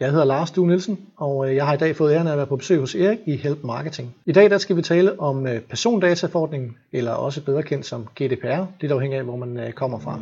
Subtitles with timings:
[0.00, 2.36] Jeg hedder Lars Due Nielsen, og øh, jeg har i dag fået æren af at
[2.38, 4.14] være på besøg hos Erik i Help Marketing.
[4.26, 8.64] I dag der skal vi tale om øh, persondataforordningen, eller også bedre kendt som GDPR,
[8.80, 10.18] lidt afhængig af, hvor man øh, kommer fra.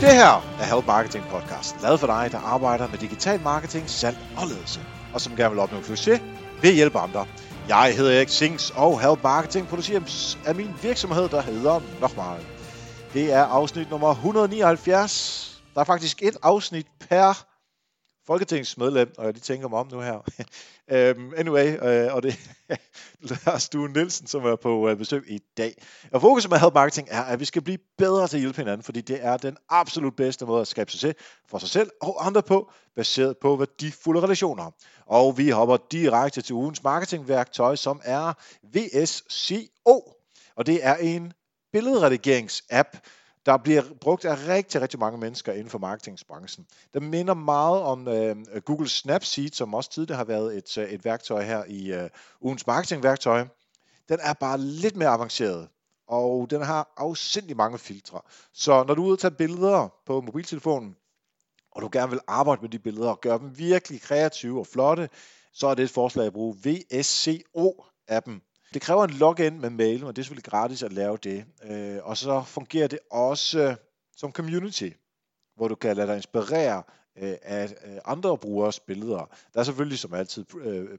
[0.00, 4.16] Det her er Help Marketing Podcast, lavet for dig, der arbejder med digital marketing, salg
[4.36, 4.80] og ledelse,
[5.14, 6.20] og som gerne vil opnå succes
[6.62, 7.26] ved at hjælpe andre.
[7.68, 12.46] Jeg hedder Erik Sings, og Help Marketing producerer af min virksomhed, der hedder Nochmal.
[13.14, 15.62] Det er afsnit nummer 179.
[15.74, 17.44] Der er faktisk et afsnit per
[18.26, 20.16] folketingsmedlem, og jeg lige tænker mig om nu her.
[21.16, 22.76] um, anyway, uh, og det er
[23.46, 25.82] Lars Due Nielsen, som er på uh, besøg i dag.
[26.12, 28.84] Og fokus med Help Marketing er, at vi skal blive bedre til at hjælpe hinanden,
[28.84, 31.14] fordi det er den absolut bedste måde at skabe succes
[31.48, 34.70] for sig selv og andre på, baseret på værdifulde relationer.
[35.06, 38.32] Og vi hopper direkte til ugens marketingværktøj, som er
[38.62, 40.14] VSCO.
[40.56, 41.32] Og det er en
[41.72, 42.98] billedredigerings-app,
[43.46, 46.66] der bliver brugt af rigtig, rigtig mange mennesker inden for marketingsbranchen.
[46.94, 51.04] Det minder meget om øh, Google Snapseed, som også tidligere har været et, øh, et
[51.04, 53.46] værktøj her i øh, ugens marketingværktøj.
[54.08, 55.68] Den er bare lidt mere avanceret,
[56.06, 58.20] og den har afsindelig mange filtre.
[58.52, 60.96] Så når du er ude og tage billeder på mobiltelefonen,
[61.70, 65.08] og du gerne vil arbejde med de billeder og gøre dem virkelig kreative og flotte,
[65.52, 68.51] så er det et forslag at bruge VSCO-appen.
[68.74, 71.44] Det kræver en login med mail, og det er selvfølgelig gratis at lave det.
[71.64, 73.76] Øh, og så fungerer det også
[74.16, 74.90] som community,
[75.56, 76.82] hvor du kan lade dig inspirere
[77.18, 79.28] øh, af øh, andre brugeres billeder.
[79.54, 80.98] Der er selvfølgelig som altid øh,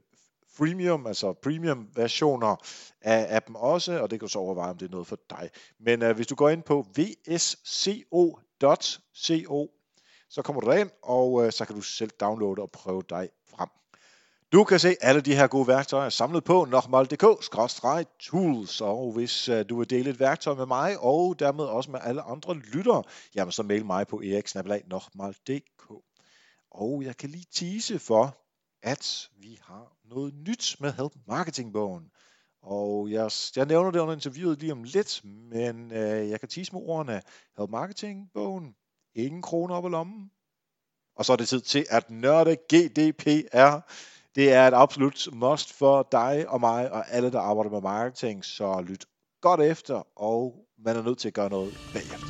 [0.56, 2.56] freemium, altså premium versioner
[3.00, 5.50] af appen også, og det kan du så overveje, om det er noget for dig.
[5.80, 8.40] Men øh, hvis du går ind på vsco.co,
[10.30, 13.68] så kommer du derind, og øh, så kan du selv downloade og prøve dig frem.
[14.54, 19.78] Du kan se alle de her gode værktøjer samlet på nokmal.dk-tools, og hvis øh, du
[19.78, 23.02] vil dele et værktøj med mig, og dermed også med alle andre lyttere,
[23.34, 25.92] jamen så mail mig på eriksnabelag.nokmal.dk.
[26.70, 28.38] Og jeg kan lige tease for,
[28.82, 32.10] at vi har noget nyt med Help Marketing-bogen.
[32.62, 36.72] Og jeg, jeg nævner det under interviewet lige om lidt, men øh, jeg kan tease
[36.72, 37.22] med ordene
[37.58, 38.74] Help Marketing-bogen.
[39.14, 40.30] Ingen kroner op i lommen.
[41.16, 43.80] Og så er det tid til at nørde GDPR.
[44.34, 48.44] Det er et absolut must for dig og mig og alle, der arbejder med marketing,
[48.44, 49.04] så lyt
[49.40, 52.26] godt efter, og man er nødt til at gøre noget bagefter.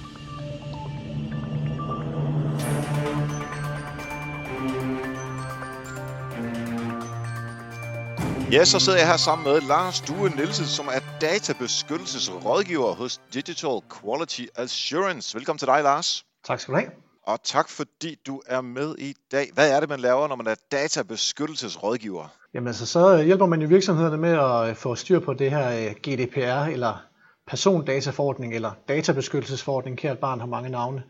[8.52, 13.80] Ja, så sidder jeg her sammen med Lars Due Nielsen, som er databeskyttelsesrådgiver hos Digital
[14.00, 15.34] Quality Assurance.
[15.36, 16.24] Velkommen til dig, Lars.
[16.44, 19.46] Tak skal du have og tak fordi du er med i dag.
[19.54, 22.28] Hvad er det, man laver, når man er databeskyttelsesrådgiver?
[22.54, 25.68] Jamen altså, så hjælper man jo virksomhederne med at øh, få styr på det her
[25.68, 27.02] øh, GDPR, eller
[27.46, 31.02] persondataforordning, eller databeskyttelsesforordning, kært barn har mange navne,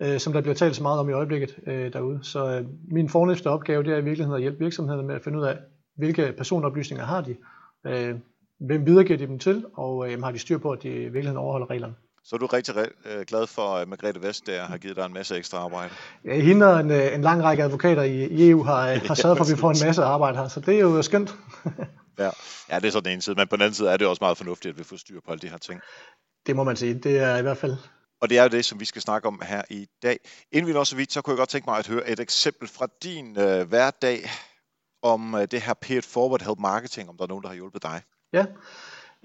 [0.00, 2.18] øh, som der bliver talt så meget om i øjeblikket øh, derude.
[2.22, 5.38] Så øh, min fornemmeste opgave, det er i virkeligheden at hjælpe virksomhederne med at finde
[5.38, 5.58] ud af,
[5.96, 7.36] hvilke personoplysninger har de,
[8.60, 11.70] hvem videregiver de dem til, og har de styr på, at de i virkeligheden overholder
[11.70, 11.94] reglerne.
[12.28, 15.36] Så er du rigtig øh, glad for, at Margrethe der har givet dig en masse
[15.36, 15.94] ekstra arbejde?
[16.24, 19.38] Ja, hende og en, øh, en lang række advokater i EU har, øh, har sørget
[19.38, 21.34] for, at vi får en masse arbejde her, så det er jo skønt.
[22.18, 22.30] ja.
[22.70, 24.20] ja, det er så den ene side, men på den anden side er det også
[24.20, 25.80] meget fornuftigt, at vi får styr på alle de her ting.
[26.46, 27.76] Det må man sige, det er i hvert fald.
[28.20, 30.18] Og det er jo det, som vi skal snakke om her i dag.
[30.52, 32.68] Inden vi når så vidt, så kunne jeg godt tænke mig at høre et eksempel
[32.68, 34.30] fra din øh, hverdag
[35.02, 37.82] om øh, det her paid forward help marketing, om der er nogen, der har hjulpet
[37.82, 38.02] dig.
[38.32, 38.46] Ja,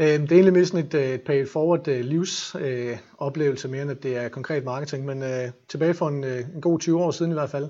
[0.02, 3.82] Øh, det er egentlig mere sådan et, øh, et pay forward øh, livsoplevelse øh, mere
[3.82, 7.12] end at det er konkret marketing, men øh, tilbage for en, en god 20 år
[7.12, 7.70] siden i hvert fald,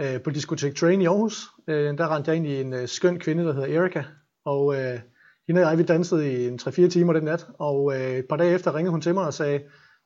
[0.00, 3.18] øh, på Discotech Train i Aarhus, øh, der rendte jeg ind i en øh, skøn
[3.18, 4.02] kvinde, der hedder Erika,
[4.44, 5.00] og øh,
[5.46, 8.36] hende og jeg, vi dansede i en 3-4 timer den nat, og øh, et par
[8.36, 9.60] dage efter ringede hun til mig og sagde,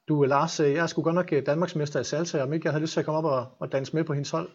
[0.08, 3.00] du Lars, jeg skulle godt nok Danmarksmester i salsa, om ikke jeg havde lyst til
[3.00, 4.48] at komme op og, og danse med på hendes hold.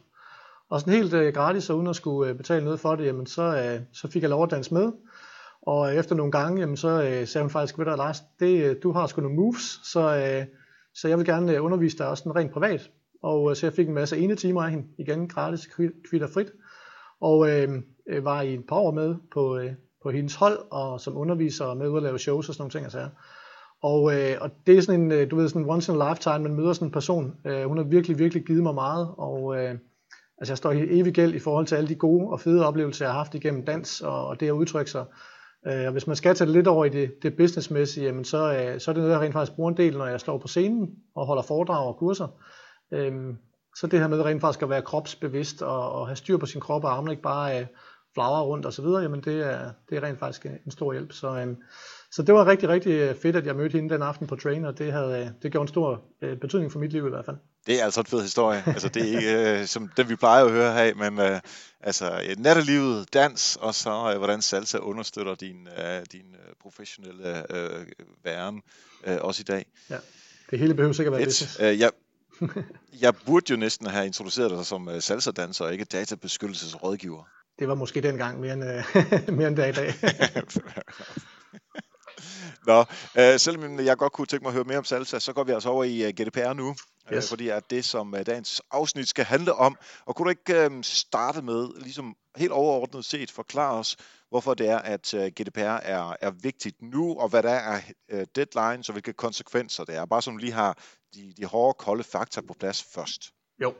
[0.69, 3.25] Og sådan helt øh, gratis, og uden at skulle øh, betale noget for det, jamen
[3.25, 4.91] så, øh, så fik jeg lov at danse med.
[5.61, 8.75] Og efter nogle gange, jamen, så øh, sagde hun faktisk, ved du Lars, det, øh,
[8.83, 10.45] du har sgu nogle moves, så, øh,
[10.93, 12.91] så jeg vil gerne øh, undervise dig også rent privat.
[13.23, 15.69] Og øh, så jeg fik en masse ene timer af hende, igen gratis,
[16.09, 16.51] kvitter frit.
[17.21, 17.69] Og øh,
[18.09, 19.71] øh, var i et par år med på, øh,
[20.03, 22.71] på hendes hold, og som underviser og med ud at lave shows og sådan nogle
[22.71, 22.83] ting.
[22.83, 23.09] Altså.
[23.83, 26.55] Og, øh, og det er sådan en, du ved, sådan once in a lifetime, man
[26.55, 27.35] møder sådan en person.
[27.45, 29.75] Øh, hun har virkelig, virkelig givet mig meget, og øh,
[30.37, 33.05] altså jeg står i evig gæld i forhold til alle de gode og fede oplevelser,
[33.05, 35.05] jeg har haft igennem dans, og, og det at udtrykke sig.
[35.67, 38.53] Øh, og hvis man skal tage det lidt over i det, det businessmæssige, jamen så,
[38.53, 40.47] øh, så er det noget, jeg rent faktisk bruger en del, når jeg står på
[40.47, 42.27] scenen og holder foredrag og kurser.
[42.91, 43.13] Øh,
[43.75, 46.61] så det her med rent faktisk at være kropsbevidst og, og have styr på sin
[46.61, 47.65] krop og armene, ikke bare øh,
[48.13, 51.11] flagre rundt og så videre, jamen det er, det er rent faktisk en stor hjælp.
[51.11, 51.55] Så, øh,
[52.11, 54.77] så det var rigtig, rigtig fedt, at jeg mødte hende den aften på Train, og
[54.77, 57.37] det, havde, det gjorde en stor øh, betydning for mit liv i hvert fald.
[57.67, 58.63] Det er altså en fed historie.
[58.67, 61.39] altså, det er ikke øh, som den, vi plejer at høre her, men øh,
[61.81, 67.85] altså, nattelivet, dans, og så øh, hvordan salsa understøtter din, øh, din øh, professionelle øh,
[68.23, 68.61] væren,
[69.07, 69.65] øh, også i dag.
[69.89, 69.97] Ja,
[70.51, 71.59] det hele behøver sikkert være business.
[71.61, 71.91] Øh, jeg,
[73.01, 77.23] jeg burde jo næsten have introduceret dig som øh, salsa-danser, og ikke databeskyttelsesrådgiver.
[77.59, 79.93] Det var måske dengang mere end, øh, mere end dag i dag.
[82.69, 82.85] Nå,
[83.17, 85.51] øh, selvom jeg godt kunne tænke mig at høre mere om salsa, så går vi
[85.51, 86.67] altså over i uh, øh, GDPR nu,
[87.11, 87.25] øh, yes.
[87.25, 89.77] øh, fordi at det, som uh, dagens afsnit skal handle om.
[90.05, 93.97] Og kunne du ikke øh, starte med, ligesom helt overordnet set, forklare os,
[94.29, 97.79] hvorfor det er, at uh, GDPR er, er vigtigt nu, og hvad der er
[98.13, 100.05] uh, deadlines, og hvilke konsekvenser det er.
[100.05, 100.77] Bare som lige har
[101.15, 103.21] de, de hårde, kolde fakta på plads først.
[103.61, 103.73] Jo,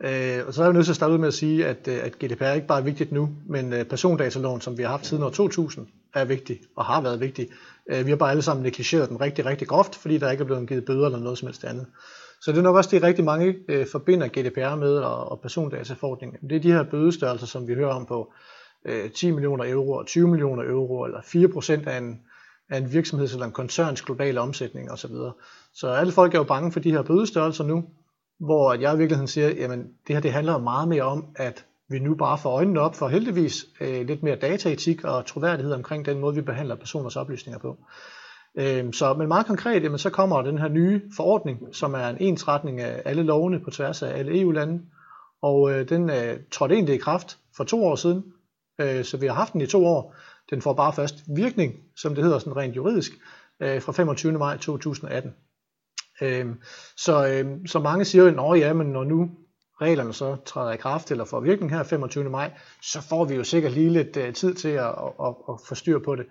[0.00, 2.18] øh, og så er vi nødt til at starte ud med at sige, at, at
[2.18, 5.88] GDPR ikke bare er vigtigt nu, men persondataloven, som vi har haft siden år 2000,
[6.16, 7.48] er vigtig og har været vigtig.
[7.90, 10.46] Øh, vi har bare alle sammen negligeret den rigtig, rigtig groft, fordi der ikke er
[10.46, 11.86] blevet givet bøder eller noget som helst andet.
[12.40, 16.50] Så det er nok også det, rigtig mange øh, forbinder GDPR med og, og persondataforordningen.
[16.50, 18.32] Det er de her bødestørrelser, som vi hører om på
[18.86, 22.20] øh, 10 millioner euro, og 20 millioner euro, eller 4% af en,
[22.70, 25.10] af en virksomheds eller en koncerns globale omsætning osv.
[25.74, 27.84] Så alle folk er jo bange for de her bødestørrelser nu,
[28.40, 31.98] hvor jeg i virkeligheden siger, jamen det her det handler meget mere om, at vi
[31.98, 36.18] nu bare får øjnene op for heldigvis øh, lidt mere dataetik og troværdighed omkring den
[36.18, 37.76] måde, vi behandler personers oplysninger på.
[38.58, 42.16] Øh, så, men meget konkret, jamen, så kommer den her nye forordning, som er en
[42.20, 44.82] ensretning af alle lovene på tværs af alle EU-lande,
[45.42, 48.24] og øh, den øh, trådte egentlig i kraft for to år siden,
[48.80, 50.14] øh, så vi har haft den i to år.
[50.50, 53.12] Den får bare først virkning, som det hedder sådan rent juridisk,
[53.62, 54.32] øh, fra 25.
[54.32, 55.34] maj 2018.
[56.22, 56.46] Øh,
[56.96, 59.30] så, øh, så mange siger jo, at ja, men når nu
[59.80, 62.30] reglerne så træder i kraft eller får virkning her 25.
[62.30, 62.52] maj,
[62.82, 65.98] så får vi jo sikkert lige lidt uh, tid til at, at, at, få styr
[65.98, 66.26] på det.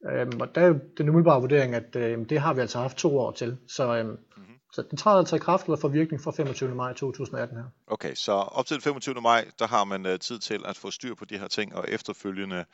[0.00, 3.18] Um, og der er den umiddelbare vurdering, at uh, det har vi altså haft to
[3.18, 3.56] år til.
[3.68, 4.54] Så, um, mm-hmm.
[4.72, 6.74] så den træder altså i kraft eller får virkning fra 25.
[6.74, 7.64] maj 2018 her.
[7.86, 9.14] Okay, så op til 25.
[9.14, 11.84] maj, der har man uh, tid til at få styr på de her ting, og
[11.88, 12.64] efterfølgende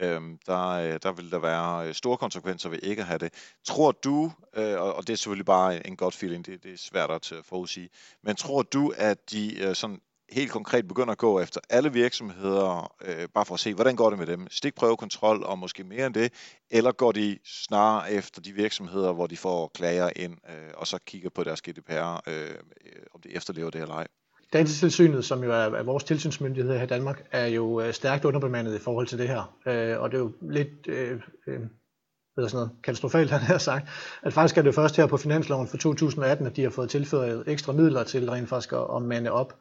[0.00, 3.32] øhm, der, øh, der vil der være øh, store konsekvenser ved ikke at have det.
[3.64, 7.10] Tror du, øh, og det er selvfølgelig bare en godt feeling, det, det er svært
[7.10, 7.88] at øh, forudsige,
[8.22, 10.00] men tror du, at de øh, sådan
[10.32, 14.10] helt konkret begynder at gå efter alle virksomheder, øh, bare for at se, hvordan går
[14.10, 14.46] det med dem?
[14.50, 16.32] Stikprøvekontrol og måske mere end det,
[16.70, 20.98] eller går de snarere efter de virksomheder, hvor de får klager ind, øh, og så
[21.06, 22.54] kigger på deres GDPR, øh,
[23.14, 24.06] om det efterlever det eller ej?
[24.52, 28.74] Datatilsynet, som jo er, er vores tilsynsmyndighed her i Danmark, er jo øh, stærkt underbemandet
[28.74, 29.58] i forhold til det her.
[29.66, 31.60] Øh, og det er jo lidt øh, øh,
[32.34, 33.88] hvad sådan noget, katastrofalt, han har sagt,
[34.22, 37.48] at faktisk er det først her på finansloven for 2018, at de har fået tilført
[37.48, 39.54] ekstra midler til rent faktisk at, at mande op.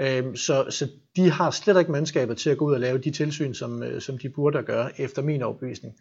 [0.00, 3.10] Øh, så, så de har slet ikke mandskabet til at gå ud og lave de
[3.10, 5.94] tilsyn, som, øh, som de burde gøre, efter min overbevisning.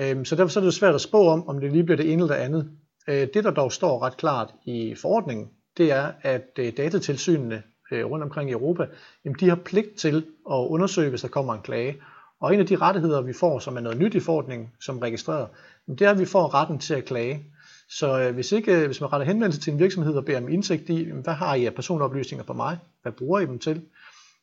[0.00, 2.12] Øh, så derfor så er det svært at spå om, om det lige bliver det
[2.12, 2.70] ene eller det andet.
[3.08, 5.48] Øh, det, der dog står ret klart i forordningen,
[5.78, 8.86] det er, at øh, datatilsynene øh, rundt omkring i Europa,
[9.24, 10.16] jamen de har pligt til
[10.50, 11.96] at undersøge, hvis der kommer en klage.
[12.40, 15.48] Og en af de rettigheder, vi får, som er noget nyt i forordningen, som registreret,
[15.88, 17.44] det er, at vi får retten til at klage.
[17.90, 20.48] Så øh, hvis, ikke, øh, hvis man retter henvendelse til en virksomhed og beder om
[20.48, 22.78] indsigt i, hvad har I af personoplysninger på mig?
[23.02, 23.82] Hvad bruger I dem til?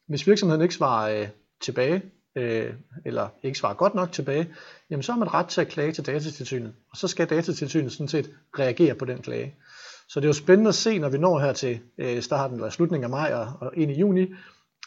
[0.07, 1.27] Hvis virksomheden ikke svarer øh,
[1.61, 2.01] tilbage,
[2.35, 2.73] øh,
[3.05, 4.47] eller ikke svarer godt nok tilbage,
[4.89, 6.73] jamen så har man ret til at klage til datatilsynet.
[6.91, 8.29] Og så skal datatilsynet sådan set
[8.59, 9.55] reagere på den klage.
[10.07, 12.69] Så det er jo spændende at se, når vi når her til øh, starten eller
[12.69, 14.27] slutningen af maj og, og ind i juni,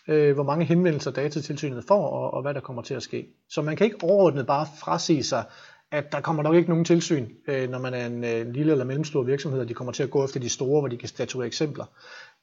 [0.09, 3.29] øh, hvor mange henvendelser datatilsynet får, og, og hvad der kommer til at ske.
[3.49, 5.45] Så man kan ikke overordnet bare frasige sig,
[5.91, 8.85] at der kommer nok ikke nogen tilsyn, øh, når man er en øh, lille eller
[8.85, 11.47] mellemstor virksomhed, og de kommer til at gå efter de store, hvor de kan statuere
[11.47, 11.85] eksempler.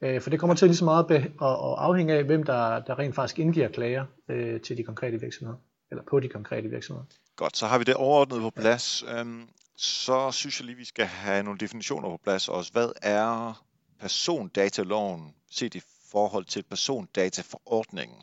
[0.00, 1.30] Øh, for det kommer til lige så meget at, at
[1.78, 5.58] afhænge af, hvem der, der rent faktisk indgiver klager øh, til de konkrete virksomheder,
[5.90, 7.06] eller på de konkrete virksomheder.
[7.36, 9.04] Godt, så har vi det overordnet på plads.
[9.08, 9.20] Ja.
[9.20, 9.42] Øhm,
[9.76, 12.72] så synes jeg lige, vi skal have nogle definitioner på plads også.
[12.72, 13.62] Hvad er
[14.00, 18.16] persondataloven set i forhold til persondataforordningen?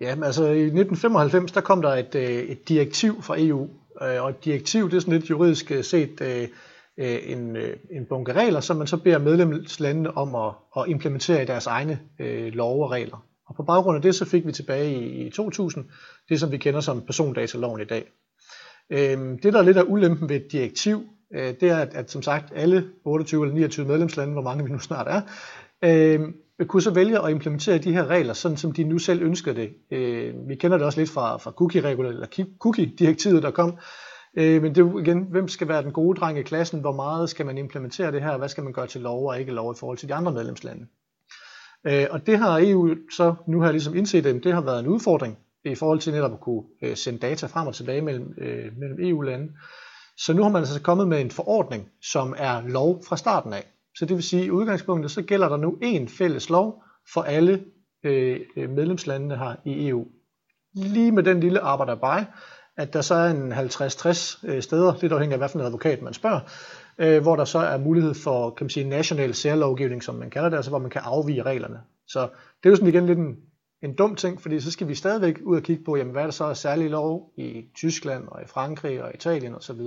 [0.00, 3.68] Jamen altså i 1995, der kom der et, øh, et direktiv fra EU,
[4.02, 6.46] øh, og et direktiv, det er sådan lidt juridisk øh, set
[6.96, 7.56] en,
[7.90, 12.00] en bunke regler, som man så beder medlemslandene om at, at implementere i deres egne
[12.50, 13.26] love og regler.
[13.46, 15.84] Og på baggrund af det, så fik vi tilbage i, i 2000
[16.28, 18.04] det, som vi kender som persondataloven i dag.
[18.90, 21.02] Øhm, det, der er lidt af ulempen ved et direktiv,
[21.34, 24.70] øh, det er, at, at som sagt alle 28 eller 29 medlemslande, hvor mange vi
[24.70, 25.20] nu snart er,
[25.84, 26.20] øh,
[26.66, 29.70] kunne så vælge at implementere de her regler, sådan som de nu selv ønsker det.
[29.90, 33.78] Øh, vi kender det også lidt fra, fra cookie-reguleringen, eller cookie-direktivet, der kom.
[34.36, 36.80] Øh, men det er igen, hvem skal være den gode dreng i klassen?
[36.80, 38.38] Hvor meget skal man implementere det her?
[38.38, 40.86] Hvad skal man gøre til lov og ikke lov i forhold til de andre medlemslande?
[41.86, 44.86] Øh, og det har EU så nu har ligesom indset, at det har været en
[44.86, 48.72] udfordring i forhold til netop at kunne øh, sende data frem og tilbage mellem, øh,
[48.78, 49.52] mellem EU-lande.
[50.16, 53.66] Så nu har man altså kommet med en forordning, som er lov fra starten af.
[53.96, 57.22] Så det vil sige, at i udgangspunktet så gælder der nu én fælles lov for
[57.22, 57.64] alle
[58.04, 60.06] øh, øh medlemslandene her i EU.
[60.74, 62.26] Lige med den lille arbejder by,
[62.76, 66.40] at der så er en 50-60 øh, steder, lidt afhængig af hvilken advokat man spørger,
[66.98, 70.48] øh, hvor der så er mulighed for kan man sige, national særlovgivning, som man kalder
[70.48, 71.80] det, altså hvor man kan afvige reglerne.
[72.06, 72.20] Så
[72.62, 73.36] det er jo sådan igen lidt en,
[73.82, 76.26] en dum ting, fordi så skal vi stadigvæk ud og kigge på, jamen, hvad er
[76.26, 79.80] der så er særlig lov i Tyskland og i Frankrig og Italien osv.,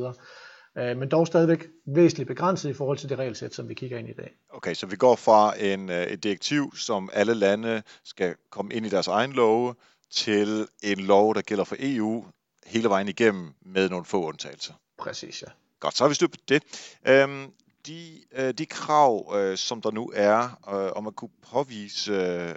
[0.77, 4.07] øh, men dog stadigvæk væsentligt begrænset i forhold til det regelsæt, som vi kigger ind
[4.07, 4.31] i i dag.
[4.49, 8.85] Okay, så vi går fra en, øh, et direktiv, som alle lande skal komme ind
[8.85, 9.75] i deres egen love,
[10.11, 12.25] til en lov, der gælder for EU
[12.65, 14.73] hele vejen igennem med nogle få undtagelser.
[14.97, 15.47] Præcis, ja.
[15.79, 16.63] Godt, så har vi styr på det.
[17.07, 17.51] Øhm,
[17.87, 22.55] de, øh, de krav, øh, som der nu er, øh, om at kunne påvise øh,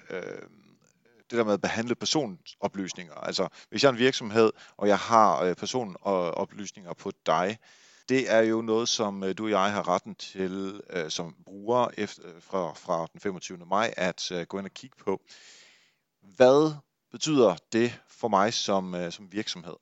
[1.31, 3.15] det der med at behandle personoplysninger.
[3.15, 7.59] Altså, hvis jeg er en virksomhed, og jeg har øh, personoplysninger på dig,
[8.09, 11.89] det er jo noget, som øh, du og jeg har retten til øh, som bruger
[11.99, 13.59] efter, øh, fra, fra den 25.
[13.67, 15.21] maj at øh, gå ind og kigge på.
[16.37, 16.75] Hvad
[17.11, 19.75] betyder det for mig som, øh, som virksomhed?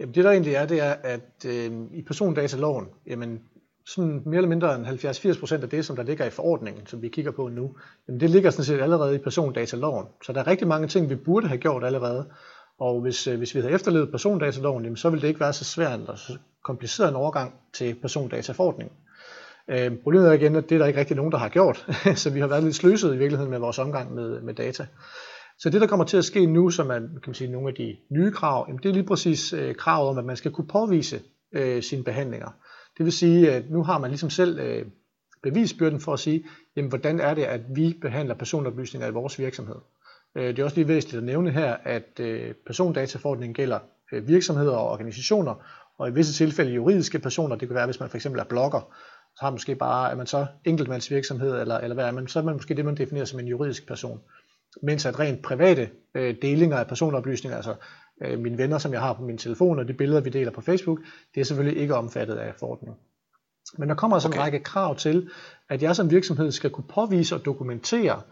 [0.00, 3.42] Jamen, det der egentlig er, det er, at øh, i persondataloven, jamen,
[3.86, 7.08] sådan mere eller mindre end 70-80% af det, som der ligger i forordningen, som vi
[7.08, 7.76] kigger på nu,
[8.08, 10.06] jamen det ligger sådan set allerede i persondataloven.
[10.22, 12.26] Så der er rigtig mange ting, vi burde have gjort allerede.
[12.80, 15.64] Og hvis, øh, hvis vi havde efterlevet persondataloven, jamen så ville det ikke være så
[15.64, 18.96] svært eller så kompliceret en overgang til persondataforordningen.
[19.70, 21.86] Øh, problemet er igen, at det er der ikke rigtig nogen, der har gjort,
[22.22, 24.86] så vi har været lidt sløset i virkeligheden med vores omgang med, med data.
[25.58, 27.74] Så det, der kommer til at ske nu, som er kan man sige, nogle af
[27.74, 30.66] de nye krav, jamen det er lige præcis øh, kravet om, at man skal kunne
[30.66, 31.20] påvise
[31.52, 32.48] øh, sine behandlinger.
[32.98, 34.86] Det vil sige, at nu har man ligesom selv øh,
[35.42, 36.44] bevisbyrden for at sige,
[36.76, 39.76] jamen, hvordan er det, at vi behandler personoplysninger i vores virksomhed.
[40.34, 43.78] Øh, det er også lige væsentligt at nævne her, at øh, persondataforordningen gælder
[44.12, 45.54] øh, virksomheder og organisationer,
[45.98, 48.80] og i visse tilfælde juridiske personer, det kan være, hvis man for eksempel er blogger,
[49.36, 52.38] så har man måske bare, er man så enkeltmandsvirksomhed, eller, eller hvad er man, så
[52.38, 54.20] er man måske det, man definerer som en juridisk person.
[54.82, 57.74] Mens at rent private øh, delinger af personoplysninger, altså
[58.22, 60.60] øh, mine venner, som jeg har på min telefon, og de billeder, vi deler på
[60.60, 60.98] Facebook,
[61.34, 62.96] det er selvfølgelig ikke omfattet af forordningen.
[63.78, 64.38] Men der kommer altså okay.
[64.38, 65.30] en række krav til,
[65.68, 68.22] at jeg som virksomhed skal kunne påvise og dokumentere,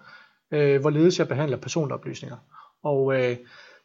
[0.51, 2.37] øh, hvorledes jeg behandler personoplysninger.
[2.83, 3.37] Og øh,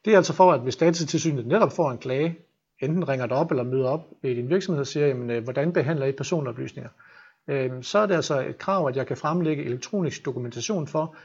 [0.06, 2.38] det er altså for, at hvis datatilsynet netop får en klage,
[2.82, 5.74] enten ringer det op eller møder op i din virksomhed og siger, jamen, øh, hvordan
[5.74, 6.90] behandler I personoplysninger?
[7.48, 11.16] Øh, så er det altså et krav, at jeg kan fremlægge elektronisk dokumentation for,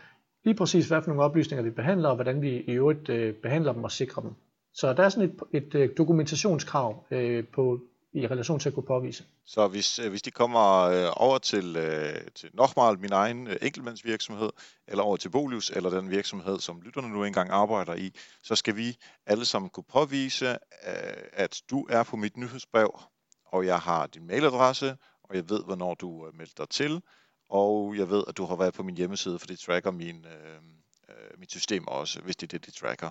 [0.45, 3.73] lige præcis hvad for nogle oplysninger vi behandler, og hvordan vi i øvrigt øh, behandler
[3.73, 4.31] dem og sikrer dem.
[4.75, 7.81] Så der er sådan et, et, øh, dokumentationskrav øh, på,
[8.13, 9.25] i relation til at kunne påvise.
[9.45, 13.57] Så hvis, øh, hvis de kommer øh, over til, øh, til Nochmal, min egen øh,
[13.63, 14.51] enkeltmandsvirksomhed,
[14.89, 18.11] eller over til Bolius, eller den virksomhed, som lytterne nu engang arbejder i,
[18.43, 20.51] så skal vi alle sammen kunne påvise,
[20.87, 23.01] øh, at du er på mit nyhedsbrev,
[23.47, 27.03] og jeg har din mailadresse, og jeg ved, hvornår du øh, melder dig til,
[27.49, 30.57] og jeg ved, at du har været på min hjemmeside, for det tracker min, øh,
[31.09, 33.11] øh, mit system også, hvis det er det, det tracker.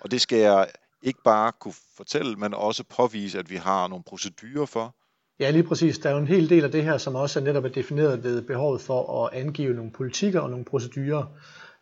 [0.00, 0.68] Og det skal jeg
[1.02, 4.94] ikke bare kunne fortælle, men også påvise, at vi har nogle procedurer for.
[5.40, 5.98] Ja, lige præcis.
[5.98, 8.24] Der er jo en hel del af det her, som også er netop er defineret
[8.24, 11.24] ved behovet for at angive nogle politikker og nogle procedurer.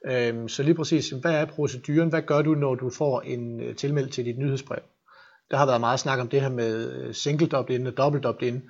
[0.06, 2.08] Øhm, så lige præcis, hvad er proceduren?
[2.08, 4.82] Hvad gør du, når du får en øh, tilmelding til dit nyhedsbrev?
[5.50, 8.62] Der har været meget snak om det her med øh, single opt-in og dobbelt opt-in.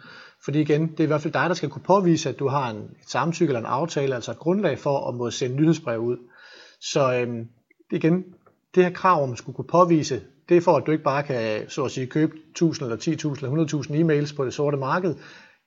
[0.45, 2.71] Fordi igen, det er i hvert fald dig, der skal kunne påvise, at du har
[2.71, 6.17] en, et samtykke eller en aftale, altså et grundlag for at må sende nyhedsbrev ud.
[6.81, 7.49] Så øhm,
[7.93, 8.25] igen,
[8.75, 11.23] det her krav om at skulle kunne påvise, det er for, at du ikke bare
[11.23, 15.15] kan så at sige, købe 1000 eller 10.000 eller 100.000 e-mails på det sorte marked,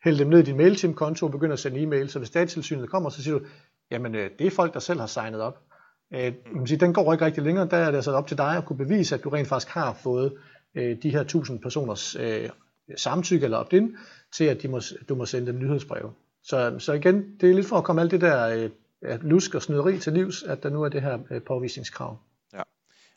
[0.04, 2.08] hælde dem ned i din MailChimp-konto og begynde at sende e-mails.
[2.08, 3.46] Så hvis datatilsynet kommer, så siger du,
[3.92, 5.60] jamen øh, det er folk, der selv har signet op.
[6.14, 6.34] Øh,
[6.80, 9.16] den går ikke rigtig længere, der er det altså op til dig at kunne bevise,
[9.16, 10.34] at du rent faktisk har fået
[10.76, 12.50] øh, de her 1000 personers øh,
[12.98, 13.96] samtykke eller opt-in
[14.34, 14.80] til, at de må,
[15.10, 16.12] du må sende dem nyhedsbreve.
[16.44, 18.70] Så, så igen, det er lidt for at komme alt det der
[19.04, 22.18] øh, lusk og snyderi til livs, at der nu er det her påvisningskrav.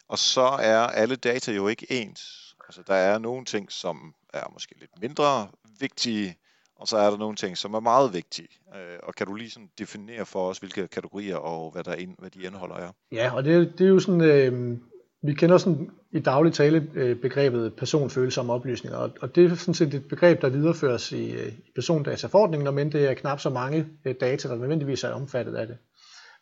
[0.09, 2.55] Og så er alle data jo ikke ens.
[2.69, 5.49] Altså der er nogle ting, som er måske lidt mindre
[5.81, 6.37] vigtige,
[6.77, 8.49] og så er der nogle ting, som er meget vigtige.
[8.75, 12.15] Øh, og kan du lige sådan definere for os, hvilke kategorier og hvad, der ind,
[12.19, 12.91] hvad de indeholder er?
[13.13, 14.79] Ja, og det, det er jo sådan, øh,
[15.23, 19.75] vi kender sådan i daglig tale øh, begrebet personfølsomme oplysninger, og, og det er sådan
[19.75, 23.87] set et begreb, der videreføres i, øh, i persondataforordningen, men det er knap så mange
[24.05, 25.77] øh, data, der nødvendigvis er omfattet af det.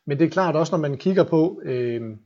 [0.07, 2.17] Men det er klart også, når man kigger på, øh,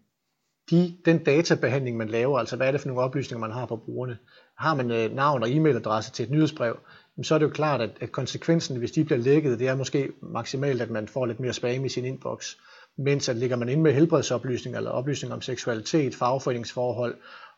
[0.71, 3.77] de, den databehandling, man laver, altså hvad er det for nogle oplysninger, man har på
[3.77, 4.19] brugerne.
[4.59, 6.79] Har man øh, navn og e-mailadresse til et nyhedsbrev,
[7.23, 10.13] så er det jo klart, at, at konsekvensen, hvis de bliver lækket, det er måske
[10.23, 12.55] maksimalt, at man får lidt mere spam i sin inbox.
[12.99, 17.15] mens at ligger man inde med helbredsoplysninger eller oplysninger om seksualitet, fagforeningsforhold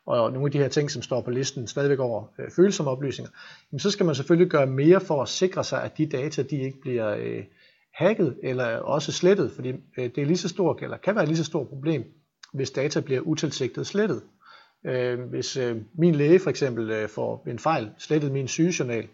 [0.07, 3.31] og nogle af de her ting, som står på listen stadigvæk over øh, følsomme oplysninger,
[3.73, 6.63] jamen så skal man selvfølgelig gøre mere for at sikre sig, at de data de
[6.63, 7.45] ikke bliver øh,
[7.95, 11.29] hacket eller også slettet, fordi øh, det er lige så stort, eller kan være et
[11.29, 12.05] lige så stort problem,
[12.55, 14.23] hvis data bliver utilsigtet slettet.
[14.87, 19.09] Øh, hvis øh, min læge for eksempel øh, får en fejl, slettet min sygejournal,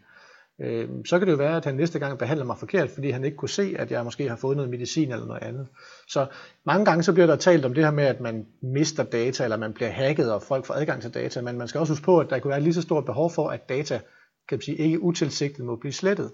[0.60, 3.24] øh, så kan det jo være, at han næste gang behandler mig forkert, fordi han
[3.24, 5.68] ikke kunne se, at jeg måske har fået noget medicin eller noget andet.
[6.08, 6.26] Så
[6.66, 9.56] mange gange så bliver der talt om det her med, at man mister data, eller
[9.56, 12.18] man bliver hacket, og folk får adgang til data, men man skal også huske på,
[12.18, 14.00] at der kan være lige så stort behov for, at data
[14.48, 16.32] kan man sige, ikke utilsigtet må blive slettet.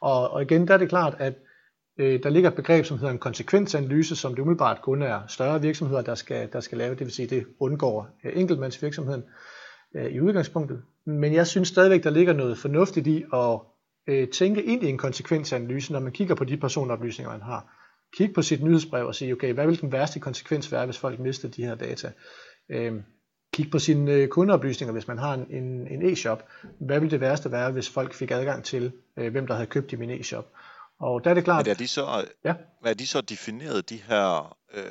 [0.00, 1.34] Og, og igen, der er det klart, at
[1.98, 5.62] øh, der ligger et begreb, som hedder en konsekvensanalyse, som det umiddelbart kun er større
[5.62, 6.90] virksomheder, der skal, der skal lave.
[6.90, 9.24] Det vil sige, det undgår øh, enkeltmandsvirksomheden
[9.94, 10.82] øh, i udgangspunktet.
[11.06, 13.60] Men jeg synes stadigvæk, der ligger noget fornuftigt i at
[14.06, 17.72] øh, tænke ind i en konsekvensanalyse, når man kigger på de personoplysninger, man har.
[18.16, 21.18] Kig på sit nyhedsbrev og sige, okay, hvad vil den værste konsekvens være, hvis folk
[21.18, 22.12] mister de her data?
[22.68, 22.94] Øh,
[23.52, 26.44] kig på sine øh, kundeoplysninger, hvis man har en, en, en e-shop.
[26.80, 29.92] Hvad vil det værste være, hvis folk fik adgang til, øh, hvem der havde købt
[29.92, 30.46] i min e-shop?
[31.00, 31.66] Og der er det klart...
[31.66, 32.54] Men er de så, ja?
[32.84, 34.82] er de så defineret, de her, øh,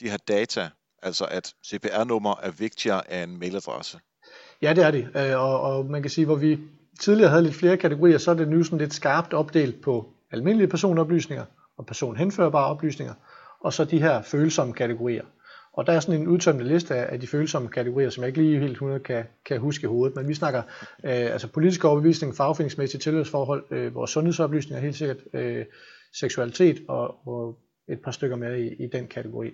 [0.00, 0.70] de her data,
[1.02, 3.98] altså at CPR-nummer er vigtigere end mailadresse?
[4.62, 5.08] Ja, det er det.
[5.16, 6.58] Øh, og, og man kan sige, hvor vi
[7.00, 10.68] tidligere havde lidt flere kategorier, så er det nu sådan lidt skarpt opdelt på almindelige
[10.68, 11.44] personoplysninger
[11.78, 13.14] og personhenførbare oplysninger,
[13.60, 15.24] og så de her følsomme kategorier.
[15.72, 18.58] Og der er sådan en udtømmende liste af, de følsomme kategorier, som jeg ikke lige
[18.58, 20.62] helt 100 kan, kan huske i hovedet, men vi snakker
[21.04, 25.64] øh, altså politisk overbevisning, fagforeningsmæssige tilhørsforhold, øh, vores sundhedsoplysninger helt sikkert, øh,
[26.14, 27.58] seksualitet og, og
[27.88, 29.50] et par stykker mere i, i den kategori.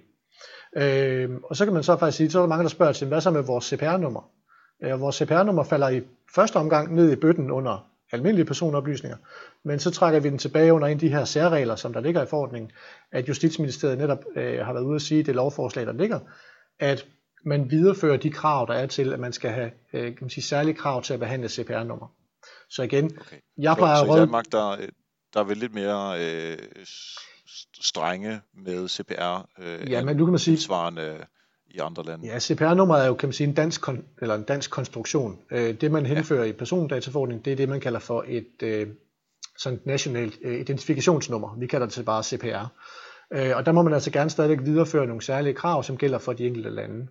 [0.76, 3.08] Øh, og så kan man så faktisk sige, så er der mange, der spørger til,
[3.08, 4.30] hvad så med vores CPR-nummer?
[4.84, 6.02] Øh, vores CPR-nummer falder i
[6.34, 9.16] første omgang ned i bøtten under almindelige personoplysninger,
[9.62, 12.22] men så trækker vi den tilbage under en af de her særregler, som der ligger
[12.22, 12.70] i forordningen,
[13.12, 16.20] at Justitsministeriet netop øh, har været ude at sige, det lovforslag, der ligger,
[16.78, 17.06] at
[17.44, 20.44] man viderefører de krav, der er til, at man skal have øh, kan man sige,
[20.44, 22.06] særlige krav til at behandle CPR-nummer.
[22.68, 23.36] Så igen, okay.
[23.58, 24.76] jeg plejer så, så i Danmark, der,
[25.34, 26.58] der er vel lidt mere øh,
[27.80, 31.26] strenge med CPR, øh, ja, men nu kan man sige, svarende
[31.70, 32.26] i andre lande.
[32.26, 35.38] Ja, CPR-nummeret er jo kan man sige en dansk, kon- eller en dansk konstruktion.
[35.50, 36.50] Øh, det man henfører ja.
[36.50, 38.86] i persondataforordningen, det er det man kalder for et øh,
[39.58, 41.56] sådan et nationalt øh, identifikationsnummer.
[41.58, 42.66] Vi kalder det bare CPR.
[43.32, 46.32] Øh, og der må man altså gerne stadigvæk videreføre nogle særlige krav, som gælder for
[46.32, 47.06] de enkelte lande.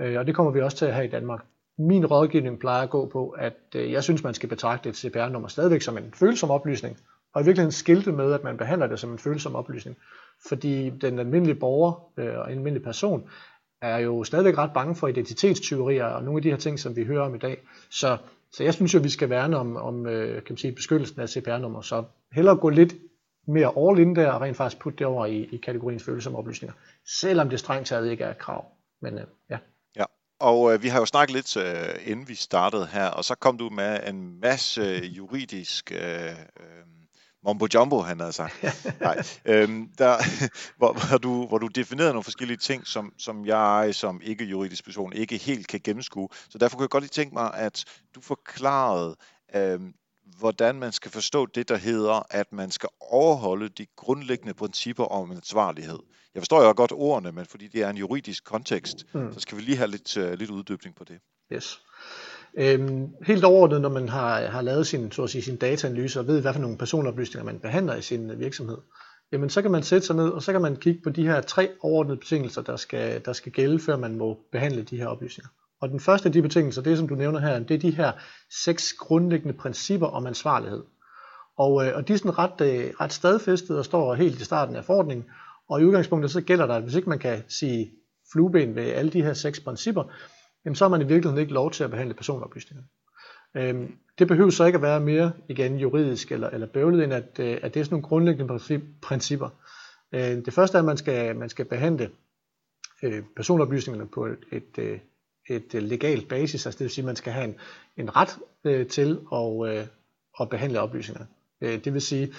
[0.00, 1.44] Øh, og det kommer vi også til at have i Danmark.
[1.78, 5.48] Min rådgivning plejer at gå på, at øh, jeg synes, man skal betragte et CPR-nummer
[5.48, 6.98] stadigvæk som en følsom oplysning,
[7.34, 9.96] og i virkeligheden skilte med, at man behandler det som en følsom oplysning.
[10.48, 13.28] Fordi den almindelige borger øh, og en almindelig person
[13.82, 17.04] er jo stadigvæk ret bange for identitetstyverier og nogle af de her ting, som vi
[17.04, 17.58] hører om i dag.
[17.90, 18.16] Så,
[18.52, 21.28] så jeg synes jo, vi skal værne om, om øh, kan man sige, beskyttelsen af
[21.28, 21.80] CPR-nummer.
[21.80, 22.94] Så hellere gå lidt
[23.48, 26.74] mere all in der og rent faktisk putte det over i, i kategorien følsomme oplysninger.
[27.20, 28.64] Selvom det strengt taget ikke er et krav.
[29.02, 29.58] Men øh, ja.
[29.96, 30.04] Ja,
[30.40, 33.58] og øh, vi har jo snakket lidt øh, inden vi startede her, og så kom
[33.58, 37.01] du med en masse juridisk øh, øh,
[37.44, 38.64] Mombo Jumbo, han havde sagt.
[39.00, 40.16] Nej, øhm, der,
[40.78, 45.12] hvor, hvor, du, hvor du definerede nogle forskellige ting, som, som jeg som ikke-juridisk person
[45.12, 46.28] ikke helt kan gennemskue.
[46.48, 49.16] Så derfor kunne jeg godt lige tænke mig, at du forklarede,
[49.54, 49.94] øhm,
[50.38, 55.30] hvordan man skal forstå det, der hedder, at man skal overholde de grundlæggende principper om
[55.30, 55.98] ansvarlighed.
[56.34, 59.32] Jeg forstår jo godt ordene, men fordi det er en juridisk kontekst, mm.
[59.32, 61.18] så skal vi lige have lidt, uh, lidt uddybning på det.
[61.52, 61.80] Yes.
[62.58, 66.26] Øhm, helt overordnet, når man har, har lavet sin, så at sige, sin dataanalyse og
[66.26, 68.78] ved, hvad for nogle personoplysninger man behandler i sin øh, virksomhed,
[69.32, 71.40] jamen så kan man sætte sig ned, og så kan man kigge på de her
[71.40, 75.48] tre overordnede betingelser, der skal, der skal gælde, før man må behandle de her oplysninger.
[75.80, 77.90] Og den første af de betingelser, det er, som du nævner her, det er de
[77.90, 78.12] her
[78.64, 80.82] seks grundlæggende principper om ansvarlighed.
[81.58, 84.76] Og, øh, og de er sådan ret, øh, ret stadfæstet og står helt i starten
[84.76, 85.26] af forordningen.
[85.68, 87.90] Og i udgangspunktet så gælder der, at hvis ikke man kan sige
[88.32, 90.04] flueben ved alle de her seks principper,
[90.64, 92.84] jamen så har man i virkeligheden ikke lov til at behandle personoplysninger.
[93.56, 97.38] Øhm, det behøver så ikke at være mere igen juridisk eller, eller bøvlet, end at,
[97.38, 99.48] øh, at det er sådan nogle grundlæggende principper.
[100.12, 102.10] Øh, det første er, at man skal, man skal behandle
[103.02, 104.98] øh, personoplysningerne på et, et, øh,
[105.50, 107.54] et, et legalt basis, altså det vil sige, at man skal have en,
[107.96, 109.86] en ret øh, til at, øh,
[110.40, 111.28] at behandle oplysningerne.
[111.60, 112.32] Øh, det vil sige,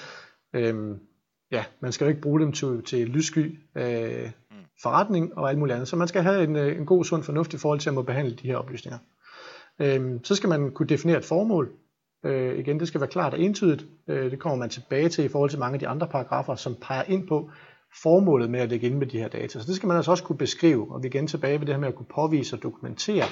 [0.54, 0.96] øh,
[1.54, 4.32] ja, man skal jo ikke bruge dem til, til lyssky øh,
[4.82, 5.88] forretning og alt muligt andet.
[5.88, 8.02] Så man skal have en, øh, en god, sund fornuft i forhold til at må
[8.02, 9.00] behandle de her oplysninger.
[9.80, 11.72] Øhm, så skal man kunne definere et formål.
[12.26, 13.86] Øh, igen, det skal være klart og entydigt.
[14.08, 16.76] Øh, det kommer man tilbage til i forhold til mange af de andre paragrafer, som
[16.82, 17.50] peger ind på
[18.04, 19.60] formålet med at lægge ind med de her data.
[19.60, 21.80] Så det skal man altså også kunne beskrive, og vi igen tilbage ved det her
[21.80, 23.26] med at kunne påvise og dokumentere,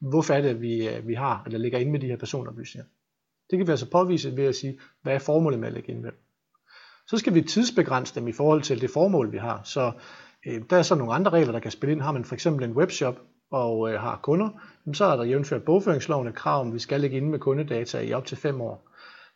[0.00, 2.88] hvorfor er det, vi, øh, vi har, eller lægger ind med de her personoplysninger.
[3.50, 6.00] Det kan vi altså påvise ved at sige, hvad er formålet med at lægge ind
[6.00, 6.10] med
[7.06, 9.60] så skal vi tidsbegrænse dem i forhold til det formål, vi har.
[9.64, 9.92] Så
[10.46, 12.02] øh, der er så nogle andre regler, der kan spille ind.
[12.02, 14.48] Har man for eksempel en webshop og øh, har kunder,
[14.92, 18.12] så er der jævnført bogføringsloven et krav om, vi skal ligge inde med kundedata i
[18.12, 18.90] op til 5 år.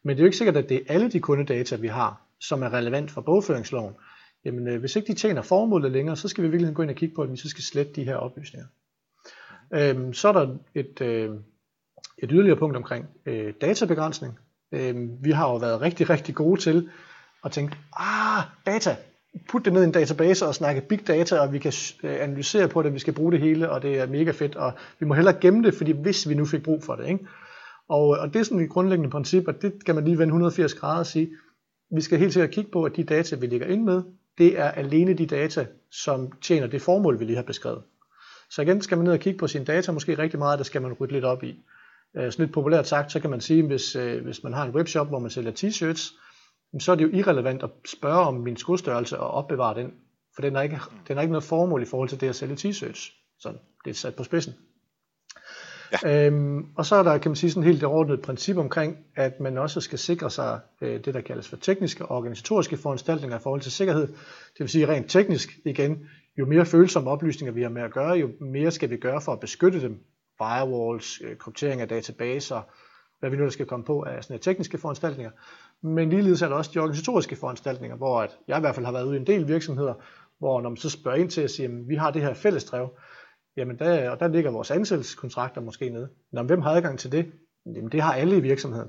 [0.05, 2.63] Men det er jo ikke sikkert, at det er alle de kundedata, vi har, som
[2.63, 3.95] er relevant for bogføringsloven.
[4.45, 6.97] Jamen, øh, hvis ikke de tjener formålet længere, så skal vi virkelig gå ind og
[6.97, 8.67] kigge på, at vi så skal slette de her oplysninger.
[9.75, 11.31] Øh, så er der et, øh,
[12.19, 14.39] et yderligere punkt omkring øh, databegrænsning.
[14.73, 16.91] Øh, vi har jo været rigtig, rigtig gode til
[17.43, 18.97] og tænke, ah, data,
[19.49, 21.73] put det ned i en database og snakke big data, og vi kan
[22.03, 24.73] øh, analysere på det, vi skal bruge det hele, og det er mega fedt, og
[25.01, 27.09] vi må hellere gemme det, fordi hvis vi nu fik brug for det.
[27.09, 27.27] Ikke?
[27.89, 30.31] Og, øh, og det er sådan et grundlæggende princip, og det kan man lige vende
[30.31, 31.31] 180 grader og sige,
[31.91, 34.03] vi skal helt sikkert kigge på, at de data, vi ligger ind med,
[34.39, 37.83] det er alene de data, som tjener det formål, vi lige har beskrevet.
[38.51, 40.83] Så igen skal man ned og kigge på sine data, måske rigtig meget, der skal
[40.83, 41.61] man rydde lidt op i.
[42.17, 45.09] Øh, sådan lidt populært sagt, så kan man sige, hvis, hvis man har en webshop,
[45.09, 46.15] hvor man sælger t-shirts,
[46.81, 49.93] så er det jo irrelevant at spørge om min skostørrelse og opbevare den,
[50.35, 52.55] for den er ikke, den er ikke noget formål i forhold til det at sælge
[52.55, 53.13] t-shirts.
[53.39, 53.53] Så
[53.85, 54.55] det er sat på spidsen.
[56.05, 56.27] Ja.
[56.27, 59.41] Øhm, og så er der, kan man sige, sådan helt det ordnede princip omkring, at
[59.41, 63.43] man også skal sikre sig øh, det, der kaldes for tekniske og organisatoriske foranstaltninger i
[63.43, 64.07] forhold til sikkerhed.
[64.07, 68.13] Det vil sige rent teknisk igen, jo mere følsomme oplysninger vi har med at gøre,
[68.13, 70.01] jo mere skal vi gøre for at beskytte dem.
[70.39, 72.63] Firewalls, øh, kryptering af databaser,
[73.21, 75.31] hvad vi nu der skal komme på af sådan tekniske foranstaltninger.
[75.83, 78.93] Men ligeledes er der også de organisatoriske foranstaltninger, hvor at jeg i hvert fald har
[78.93, 79.95] været ude i en del virksomheder,
[80.39, 82.65] hvor når man så spørger ind til at sige, at vi har det her fælles
[82.65, 82.89] drev,
[83.57, 86.09] jamen der, og der ligger vores ansættelseskontrakter måske nede.
[86.33, 87.33] Nå, hvem har adgang til det?
[87.67, 88.89] Jamen det har alle i virksomheden.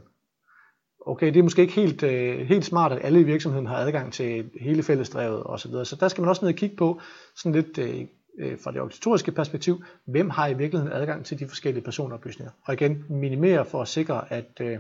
[1.06, 4.14] Okay, det er måske ikke helt, øh, helt smart, at alle i virksomheden har adgang
[4.14, 5.72] til hele fællesdrevet osv.
[5.72, 7.02] Så der skal man også ned og kigge på,
[7.36, 8.06] sådan lidt øh,
[8.40, 12.52] øh, fra det organisatoriske perspektiv, hvem har i virkeligheden adgang til de forskellige personoplysninger.
[12.66, 14.78] Og igen, minimere for at sikre, at, øh,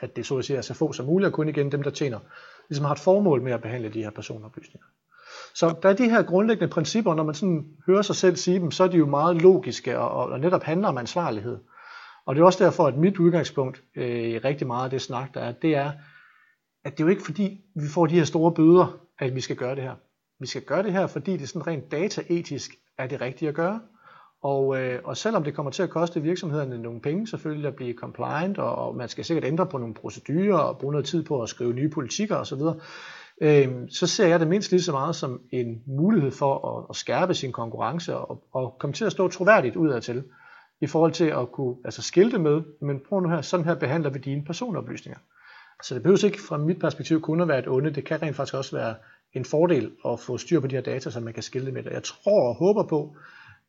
[0.00, 1.90] at det så at sige er så få som muligt, og kun igen dem, der
[1.90, 2.18] tjener,
[2.68, 4.86] ligesom har et formål med at behandle de her personoplysninger.
[5.54, 8.70] Så der er de her grundlæggende principper, når man sådan hører sig selv sige dem,
[8.70, 11.58] så er de jo meget logiske og, og netop handler om ansvarlighed.
[12.26, 15.34] Og det er også derfor, at mit udgangspunkt øh, i rigtig meget af det snak,
[15.34, 15.92] der er, det er,
[16.84, 19.56] at det er jo ikke fordi, vi får de her store bøder, at vi skal
[19.56, 19.94] gøre det her.
[20.40, 23.80] Vi skal gøre det her, fordi det sådan rent dataetisk er det rigtige at gøre.
[24.42, 27.94] Og, øh, og selvom det kommer til at koste virksomhederne nogle penge selvfølgelig at blive
[27.94, 31.42] compliant, og, og man skal sikkert ændre på nogle procedurer og bruge noget tid på
[31.42, 32.60] at skrive nye politikker osv.,
[33.42, 36.96] øh, så ser jeg det mindst lige så meget som en mulighed for at, at
[36.96, 40.24] skærpe sin konkurrence og, og komme til at stå troværdigt udadtil
[40.80, 44.10] i forhold til at kunne altså skilte med, men prøv nu her, sådan her behandler
[44.10, 45.18] vi dine personoplysninger.
[45.82, 48.36] Så det behøver ikke fra mit perspektiv kun at være et onde, det kan rent
[48.36, 48.94] faktisk også være
[49.32, 51.90] en fordel at få styr på de her data, så man kan skilte med det.
[51.90, 53.16] Jeg tror og håber på,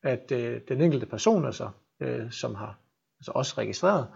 [0.02, 2.78] at øh, den enkelte person, altså, øh, som har
[3.20, 4.06] altså også registreret,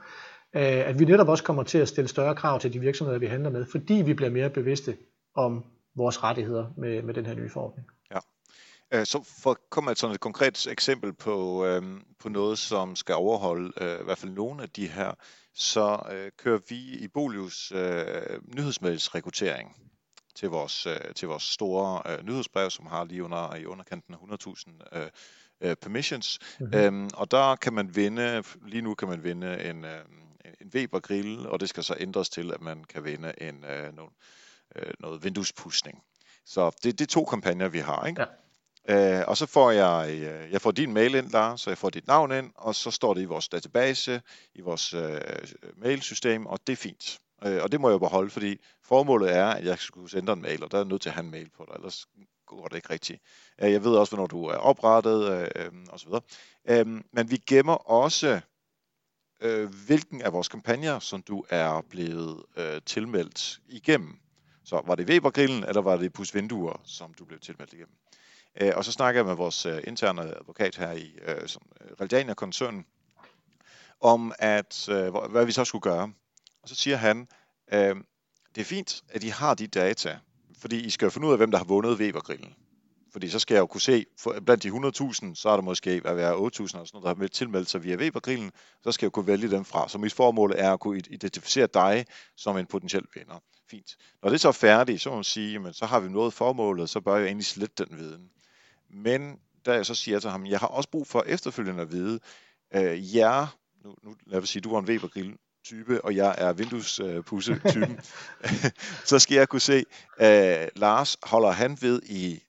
[0.55, 3.27] øh, at vi netop også kommer til at stille større krav til de virksomheder, vi
[3.27, 4.97] handler med, fordi vi bliver mere bevidste
[5.35, 5.65] om
[5.97, 7.87] vores rettigheder med, med den her nye forordning.
[8.11, 8.19] Ja.
[8.93, 11.83] Øh, så for at komme med sådan et konkret eksempel på, øh,
[12.19, 15.13] på noget, som skal overholde øh, i hvert fald nogle af de her,
[15.55, 19.77] så øh, kører vi i Bolius øh, nyhedsmailsrekruttering
[20.35, 24.19] til vores, øh, til vores store øh, nyhedsbrev, som har lige under i underkanten af
[24.19, 25.11] 100.000 øh,
[25.61, 26.39] øh, permissions.
[26.61, 26.79] Mm-hmm.
[26.79, 30.01] Øhm, og der kan man vinde, lige nu kan man vinde en, øh,
[30.61, 33.97] en Weber grill, og det skal så ændres til, at man kan vinde en, øh,
[33.97, 34.13] noget,
[34.77, 36.03] øh, noget vinduespudsning.
[36.47, 38.21] Så det, det er to kampagner, vi har, ikke?
[38.21, 38.27] Ja.
[38.89, 41.91] Øh, og så får jeg, øh, jeg får din mail ind der, så jeg får
[41.91, 44.23] dit navn ind, og så står det i vores database,
[44.55, 45.21] i vores øh,
[45.77, 47.19] mailsystem, og det er fint.
[47.45, 50.43] Øh, og det må jeg beholde, fordi formålet er, at jeg skal kunne sende en
[50.43, 52.07] mail, og der er nødt til at have en mail på dig, ellers
[52.47, 53.23] går det ikke rigtigt.
[53.63, 56.09] Øh, jeg ved også, hvornår du er oprettet, øh, øhm, osv.
[56.69, 58.41] Øh, men vi gemmer også,
[59.41, 64.19] øh, hvilken af vores kampagner, som du er blevet øh, tilmeldt igennem.
[64.65, 67.97] Så var det Webergrillen, eller var det Pusvinduer, som du blev tilmeldt igennem?
[68.61, 71.91] Øh, og så snakker jeg med vores øh, interne advokat her i øh, som, øh,
[72.01, 72.87] Realdania-koncernen,
[74.01, 76.13] om at, øh, hvad vi så skulle gøre.
[76.63, 77.29] Og så siger han,
[77.73, 77.97] øh,
[78.55, 80.19] det er fint, at I har de data,
[80.65, 82.55] fordi I skal jo finde ud af, hvem der har vundet Webergrillen.
[83.13, 86.01] Fordi så skal jeg jo kunne se, for blandt de 100.000, så er der måske
[86.01, 88.53] hvad være 8.000 eller sådan noget, der har tilmeldt sig via Webergrillen.
[88.83, 89.89] Så skal jeg kunne vælge dem fra.
[89.89, 93.43] Så mit formål er at kunne identificere dig som en potentiel vinder.
[93.71, 93.97] Fint.
[94.23, 96.91] Når det så er færdigt, så må man sige, jamen, så har vi nået formålet,
[96.91, 98.31] så bør jeg egentlig slette den viden.
[98.91, 102.21] Men da jeg så siger til ham, jeg har også brug for efterfølgende at vide,
[102.75, 106.53] øh, jer, nu, nu lad os sige, du var en Webergrill type, og jeg er
[106.53, 108.01] vinduespusse-typen,
[109.11, 109.85] så skal jeg kunne se,
[110.19, 112.43] at Lars holder han ved i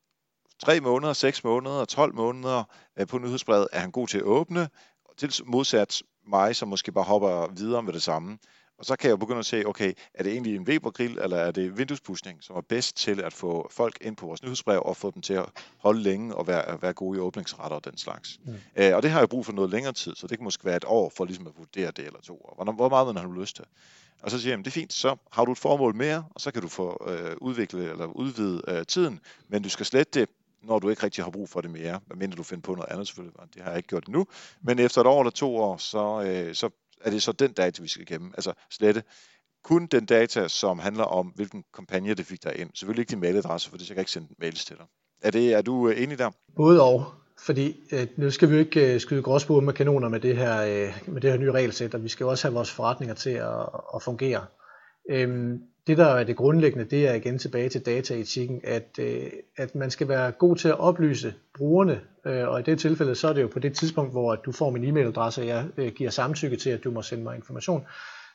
[0.60, 2.64] 3 måneder, 6 måneder, 12 måneder
[3.00, 4.70] øh, på nyhedsbrevet, er han god til at åbne,
[5.18, 8.38] til modsat mig, som måske bare hopper videre med det samme.
[8.78, 11.52] Og så kan jeg begynde at se, okay, er det egentlig en Weber-grill, eller er
[11.52, 15.12] det vinduespudsning, som er bedst til at få folk ind på vores nyhedsbrev og få
[15.12, 15.46] dem til at
[15.78, 18.40] holde længe og være, være gode i åbningsretter og den slags.
[18.46, 18.54] Mm.
[18.76, 20.78] Øh, og det har jeg brug for noget længere tid, så det kan måske være
[20.78, 22.64] et år for ligesom at vurdere det eller to år.
[22.64, 23.66] Hvor, hvor meget har du lyst til?
[24.22, 26.52] Og så siger jeg, det er fint, så har du et formål mere, og så
[26.52, 30.30] kan du få øh, udviklet eller udvidet øh, tiden, men du skal slette det
[30.66, 33.08] når du ikke rigtig har brug for det mere, medmindre du finder på noget andet
[33.08, 34.28] selvfølgelig, det har jeg ikke gjort endnu,
[34.62, 36.70] men efter et år eller to år, så, øh, så
[37.02, 38.32] er det så den data, vi skal gemme.
[38.34, 39.04] altså slette
[39.64, 42.70] kun den data, som handler om, hvilken kampagne det fik dig ind.
[42.74, 44.86] Selvfølgelig ikke din mailadresse, for det skal jeg ikke sende mails til dig.
[45.22, 46.32] Er, det, er du øh, enig der?
[46.56, 47.14] Både og.
[47.40, 50.62] Fordi øh, nu skal vi jo ikke øh, skyde gråsbue med kanoner med det her,
[50.62, 53.30] øh, med det her nye regelsæt, og vi skal jo også have vores forretninger til
[53.30, 54.46] at, at fungere.
[55.10, 59.24] Øhm, det, der er det grundlæggende, det er igen tilbage til dataetikken, at, øh,
[59.58, 63.28] at man skal være god til at oplyse brugerne, øh, og i det tilfælde, så
[63.28, 66.10] er det jo på det tidspunkt, hvor du får min e-mailadresse, og jeg øh, giver
[66.10, 67.86] samtykke til, at du må sende mig information.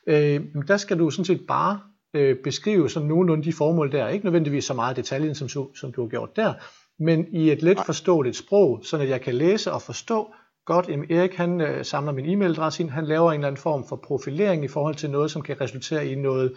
[0.07, 1.79] Øh, der skal du sådan set bare
[2.13, 6.01] øh, beskrive sådan nogenlunde de formål der, ikke nødvendigvis så meget detaljen, som, som du
[6.01, 6.53] har gjort der,
[6.99, 10.33] men i et let forståeligt sprog, så at jeg kan læse og forstå,
[10.65, 13.95] godt, Erik han øh, samler min e-mailadresse ind, han laver en eller anden form for
[13.95, 16.53] profilering i forhold til noget, som kan resultere i noget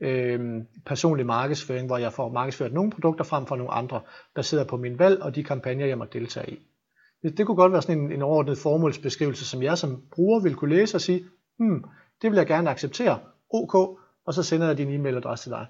[0.00, 4.00] øh, personlig markedsføring, hvor jeg får markedsført nogle produkter frem for nogle andre,
[4.34, 6.58] baseret på min valg og de kampagner, jeg må deltage i.
[7.22, 10.54] Det, det kunne godt være sådan en, en overordnet formålsbeskrivelse, som jeg som bruger vil
[10.54, 11.24] kunne læse og sige,
[11.58, 11.84] hmm,
[12.22, 13.18] det vil jeg gerne acceptere,
[13.50, 13.74] ok,
[14.26, 15.66] og så sender jeg din e-mailadresse til dig.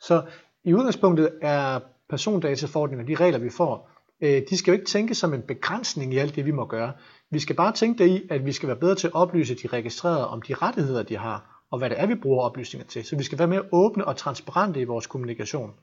[0.00, 0.22] Så
[0.64, 5.34] i udgangspunktet er persondataforordninger, de regler vi får, øh, de skal jo ikke tænke som
[5.34, 6.92] en begrænsning i alt det, vi må gøre.
[7.30, 9.68] Vi skal bare tænke det i, at vi skal være bedre til at oplyse de
[9.68, 13.04] registrerede om de rettigheder, de har, og hvad det er, vi bruger oplysninger til.
[13.04, 15.74] Så vi skal være mere åbne og transparente i vores kommunikation.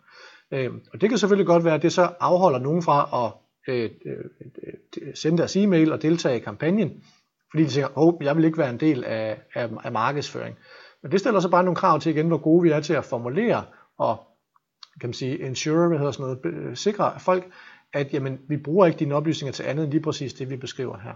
[0.51, 3.31] Øh, og det kan selvfølgelig godt være, at det så afholder nogen fra at
[3.73, 4.15] øh, øh,
[5.01, 7.03] øh sende deres e-mail og deltage i kampagnen,
[7.51, 10.57] fordi de tænker, at jeg vil ikke være en del af, af, af markedsføring.
[11.03, 13.05] Men det stiller så bare nogle krav til igen, hvor gode vi er til at
[13.05, 13.63] formulere
[13.97, 14.17] og
[15.01, 17.51] kan man sige, ensure, hvad hedder sådan noget, øh, sikre folk,
[17.93, 20.97] at jamen, vi bruger ikke dine oplysninger til andet end lige præcis det, vi beskriver
[20.97, 21.13] her.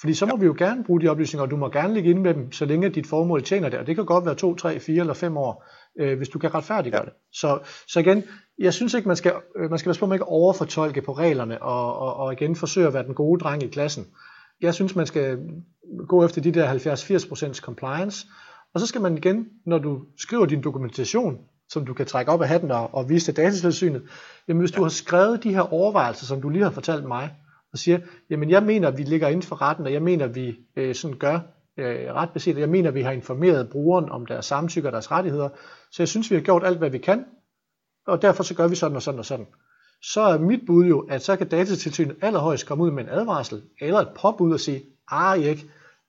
[0.00, 0.40] Fordi så må ja.
[0.40, 2.64] vi jo gerne bruge de oplysninger, og du må gerne ligge inde med dem, så
[2.64, 3.78] længe dit formål tjener det.
[3.78, 5.64] Og det kan godt være 2, 3, 4 eller 5 år,
[6.00, 7.04] øh, hvis du kan retfærdiggøre ja.
[7.04, 7.12] det.
[7.32, 8.22] Så, så igen,
[8.58, 11.12] jeg synes ikke, man skal, øh, man skal være på, at man ikke overfortolke på
[11.12, 14.06] reglerne, og, og, og igen forsøge at være den gode dreng i klassen.
[14.60, 15.38] Jeg synes, man skal
[16.08, 18.26] gå efter de der 70-80% compliance,
[18.74, 22.42] og så skal man igen, når du skriver din dokumentation, som du kan trække op
[22.42, 24.02] af hatten og, og vise til datatilsynet,
[24.48, 24.76] jamen hvis ja.
[24.76, 27.30] du har skrevet de her overvejelser, som du lige har fortalt mig,
[27.74, 27.98] og siger,
[28.30, 30.94] jamen jeg mener, at vi ligger inden for retten, og jeg mener, at vi øh,
[30.94, 31.40] sådan gør
[31.78, 35.10] øh, ret beset, jeg mener, at vi har informeret brugeren om deres samtykke og deres
[35.10, 35.48] rettigheder,
[35.90, 37.24] så jeg synes, vi har gjort alt, hvad vi kan,
[38.06, 39.46] og derfor så gør vi sådan og sådan og sådan.
[40.02, 43.62] Så er mit bud jo, at så kan datatilsynet allerhøjst komme ud med en advarsel,
[43.80, 45.64] eller et påbud og sige, ah ikke,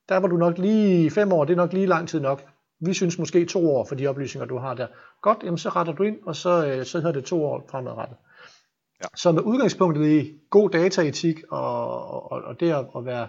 [0.10, 2.44] der var du nok lige fem år, det er nok lige lang tid nok.
[2.80, 4.88] Vi synes måske to år for de oplysninger, du har der.
[5.22, 8.18] Godt, jamen så retter du ind, og så, øh, så hedder det to år fremadrettet.
[9.06, 9.18] Ja.
[9.18, 13.28] Så med udgangspunktet i god dataetik og, og, og det at være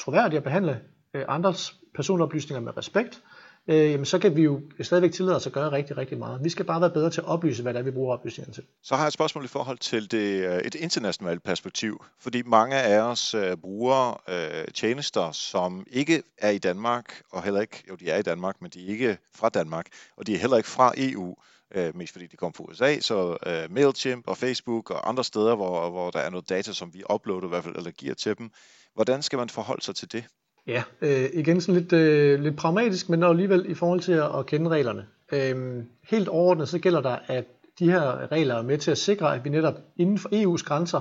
[0.00, 0.80] troværdig at behandle
[1.14, 3.22] øh, andres personoplysninger med respekt,
[3.68, 6.44] øh, jamen så kan vi jo stadigvæk tillade os at gøre rigtig, rigtig meget.
[6.44, 8.64] Vi skal bare være bedre til at oplyse, hvad det er, vi bruger oplysningerne til.
[8.82, 12.76] Så har jeg et spørgsmål i forhold til det, øh, et internationalt perspektiv, fordi mange
[12.76, 17.94] af os uh, bruger uh, tjenester, som ikke er i Danmark, og heller ikke, jo
[17.94, 20.68] de er i Danmark, men de er ikke fra Danmark, og de er heller ikke
[20.68, 21.34] fra EU
[21.74, 25.56] øh, mest fordi de kom fra USA, så øh, MailChimp og Facebook og andre steder,
[25.56, 28.38] hvor, hvor der er noget data, som vi uploader i hvert fald, eller giver til
[28.38, 28.50] dem.
[28.94, 30.24] Hvordan skal man forholde sig til det?
[30.66, 34.46] Ja, øh, igen sådan lidt, øh, lidt pragmatisk, men alligevel i forhold til at, at
[34.46, 35.06] kende reglerne.
[35.32, 37.44] Øh, helt overordnet så gælder der, at
[37.78, 41.00] de her regler er med til at sikre, at vi netop inden for EU's grænser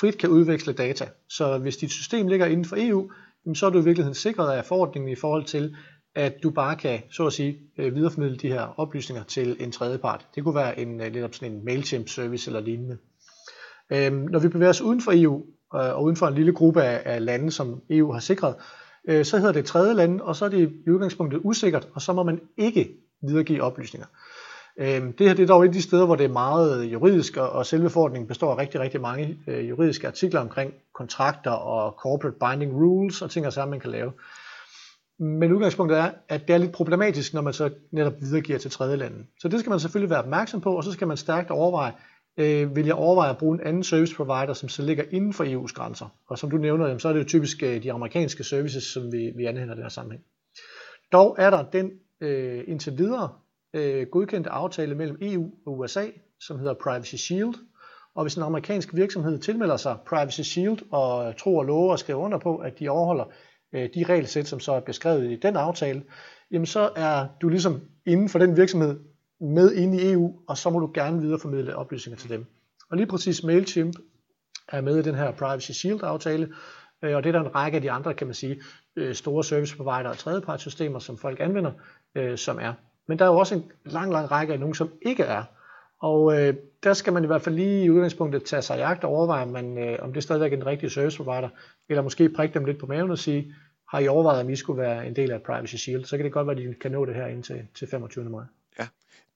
[0.00, 1.08] frit kan udveksle data.
[1.28, 3.10] Så hvis dit system ligger inden for EU,
[3.54, 5.76] så er du i virkeligheden sikret af forordningen i forhold til,
[6.18, 9.98] at du bare kan, så at sige, øh, videreformidle de her oplysninger til en tredje
[9.98, 10.26] part.
[10.34, 12.98] Det kunne være en, øh, lidt op sådan en MailChimp-service eller lignende.
[13.92, 15.36] Øhm, når vi bevæger os uden for EU,
[15.74, 18.54] øh, og uden for en lille gruppe af, af lande, som EU har sikret,
[19.08, 22.12] øh, så hedder det tredje lande, og så er det i udgangspunktet usikkert, og så
[22.12, 22.90] må man ikke
[23.22, 24.06] videregive oplysninger.
[24.80, 27.36] Øhm, det her det er dog et af de steder, hvor det er meget juridisk,
[27.36, 31.94] og, og selve forordningen består af rigtig, rigtig mange øh, juridiske artikler omkring kontrakter og
[31.98, 34.12] corporate binding rules og ting og sager, man kan lave.
[35.18, 38.96] Men udgangspunktet er, at det er lidt problematisk, når man så netop videregiver til tredje
[38.96, 39.26] lande.
[39.40, 41.92] Så det skal man selvfølgelig være opmærksom på, og så skal man stærkt overveje,
[42.36, 45.44] øh, vil jeg overveje at bruge en anden service provider, som så ligger inden for
[45.44, 46.06] EU's grænser.
[46.28, 49.32] Og som du nævner, så er det jo typisk øh, de amerikanske services, som vi,
[49.36, 50.24] vi anvender i den her sammenhæng.
[51.12, 53.30] Dog er der den øh, indtil videre
[53.74, 56.06] øh, godkendte aftale mellem EU og USA,
[56.40, 57.54] som hedder Privacy Shield.
[58.14, 62.20] Og hvis en amerikansk virksomhed tilmelder sig Privacy Shield og tror og lover og skriver
[62.20, 63.24] under på, at de overholder
[63.72, 66.02] Øh, de regelsæt, som så er beskrevet i den aftale,
[66.50, 69.00] jamen så er du ligesom inden for den virksomhed
[69.40, 72.46] med inde i EU, og så må du gerne videreformidle oplysninger til dem.
[72.90, 73.96] Og lige præcis MailChimp
[74.68, 76.48] er med i den her Privacy Shield aftale,
[77.02, 78.60] øh, og det er der en række af de andre, kan man sige,
[78.96, 81.72] øh, store service provider og tredjepartssystemer, som folk anvender,
[82.14, 82.72] øh, som er.
[83.08, 85.44] Men der er jo også en lang, lang række af nogen, som ikke er.
[86.00, 89.04] Og øh, der skal man i hvert fald lige i udgangspunktet tage sig i jagt
[89.04, 91.48] og overveje, man, øh, om det stadigvæk er den rigtige service provider,
[91.88, 93.54] eller måske prikke dem lidt på maven og sige,
[93.88, 96.32] har I overvejet, om I skulle være en del af Privacy Shield, så kan det
[96.32, 98.24] godt være, at de kan nå det her indtil til 25.
[98.24, 98.44] maj.
[98.78, 98.86] Ja,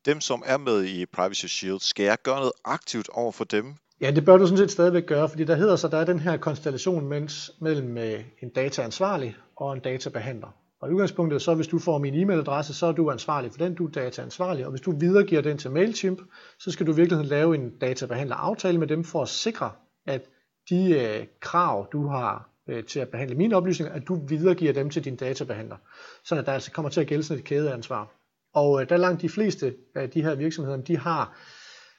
[0.07, 3.75] dem som er med i Privacy Shield, skal jeg gøre noget aktivt over for dem?
[4.01, 6.18] Ja, det bør du sådan set stadigvæk gøre, fordi der hedder så, der er den
[6.18, 10.62] her konstellation mens, mellem øh, en dataansvarlig og en databehandler.
[10.83, 13.75] Og i udgangspunktet, så hvis du får min e-mailadresse, så er du ansvarlig for den,
[13.75, 14.64] du er dataansvarlig.
[14.64, 16.21] Og hvis du videregiver den til MailChimp,
[16.59, 19.71] så skal du virkelig lave en databehandler aftale med dem for at sikre,
[20.07, 20.23] at
[20.71, 24.90] de øh, krav, du har øh, til at behandle mine oplysninger, at du videregiver dem
[24.90, 25.77] til din databehandler.
[26.25, 28.11] Så der altså kommer til at gælde sådan et kædeansvar.
[28.55, 31.37] Og øh, der langt de fleste af de her virksomheder, de har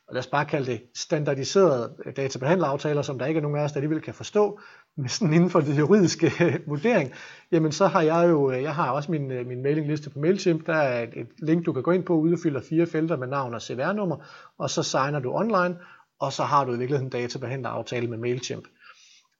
[0.07, 3.71] og lad os bare kalde det standardiserede databehandleraftaler, som der ikke er nogen af os,
[3.71, 4.59] der alligevel kan forstå,
[5.07, 7.11] sådan inden for det juridiske øh, vurdering,
[7.51, 10.65] jamen så har jeg jo, øh, jeg har også min, øh, min mailingliste på MailChimp,
[10.65, 13.61] der er et, link, du kan gå ind på, udfylder fire felter med navn og
[13.61, 14.17] CVR-nummer,
[14.57, 15.77] og så signer du online,
[16.19, 18.67] og så har du i virkeligheden en databehandleraftale med MailChimp.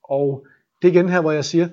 [0.04, 0.48] Og
[0.82, 1.70] det er igen her, hvor jeg siger,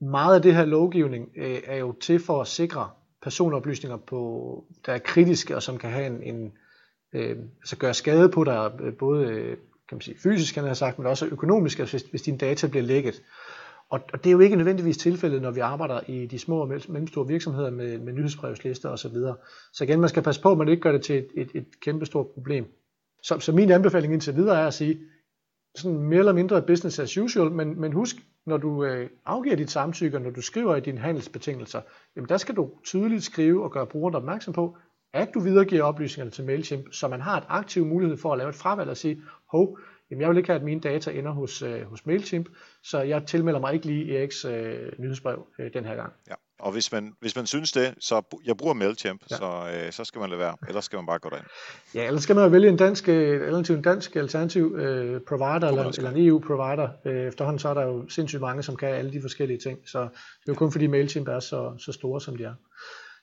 [0.00, 2.90] meget af det her lovgivning øh, er jo til for at sikre
[3.22, 6.52] personoplysninger, på, der er kritiske og som kan have en, en
[7.12, 9.56] øh, altså gøre skade på dig, både øh,
[9.92, 12.38] kan man sige, fysisk, kan jeg have sagt, men også økonomisk, altså hvis, hvis dine
[12.38, 13.22] data bliver lækket.
[13.90, 16.68] Og, og det er jo ikke nødvendigvis tilfældet, når vi arbejder i de små og
[16.68, 19.10] mellemstore virksomheder med, med nyhedsbrevslister osv.
[19.10, 19.34] Så,
[19.72, 21.80] så igen, man skal passe på, at man ikke gør det til et, et, et
[21.80, 22.66] kæmpestort problem.
[23.22, 25.00] Så, så min anbefaling indtil videre er at sige,
[25.74, 29.70] sådan mere eller mindre business as usual, men, men husk, når du øh, afgiver dit
[29.70, 31.80] samtykke, når du skriver i dine handelsbetingelser,
[32.16, 34.76] jamen der skal du tydeligt skrive og gøre brugeren opmærksom på,
[35.12, 38.48] at du videregiver oplysningerne til MailChimp, så man har et aktiv mulighed for at lave
[38.48, 39.78] et fravalg og sige, hov,
[40.10, 42.48] jamen jeg vil ikke have, at mine data ender hos, øh, hos MailChimp,
[42.82, 46.12] så jeg tilmelder mig ikke lige Eriks øh, nyhedsbrev øh, den her gang.
[46.28, 46.34] Ja.
[46.62, 49.36] Og hvis man, hvis man synes det, så jeg bruger MailChimp, ja.
[49.36, 50.56] så, øh, så skal man lade være.
[50.68, 51.46] Ellers skal man bare gå derind.
[51.94, 55.92] Ja, ellers skal man jo vælge en dansk, eller en dansk alternativ øh, provider, eller,
[55.98, 56.88] eller en EU-provider.
[57.04, 59.78] Øh, efterhånden så er der jo sindssygt mange, som kan alle de forskellige ting.
[59.86, 60.08] Så det
[60.48, 62.54] er jo kun fordi MailChimp er så, så store, som de er.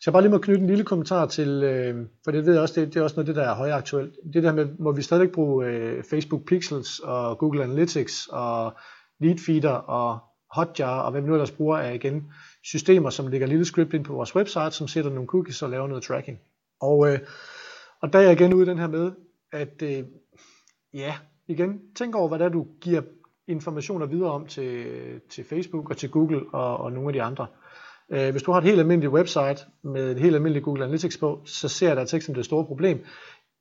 [0.02, 2.62] Så jeg bare lige må knytte en lille kommentar til, øh, for det ved jeg
[2.62, 4.16] også, det, det er også noget det, der er højaktuelt.
[4.34, 8.74] Det der med, må vi stadig bruge øh, Facebook Pixels og Google Analytics og
[9.20, 10.20] Leadfeeder og
[10.56, 12.32] Hotjar og hvad vi nu ellers bruger af igen
[12.64, 15.88] systemer, som lægger lille script ind på vores website, som sætter nogle cookies og laver
[15.88, 16.40] noget tracking.
[16.82, 17.20] Og, øh,
[18.02, 19.12] og der er jeg igen ude i den her med,
[19.52, 20.04] at øh,
[20.94, 21.16] ja,
[21.48, 23.02] igen, tænk over, hvad der du giver
[23.48, 24.86] informationer videre om til,
[25.30, 27.48] til Facebook og til Google og, og nogle af de andre.
[27.52, 27.69] Øh,
[28.12, 31.40] Øh, hvis du har et helt almindeligt website med et helt almindeligt Google Analytics på,
[31.46, 33.06] så ser jeg altså ikke som det store problem.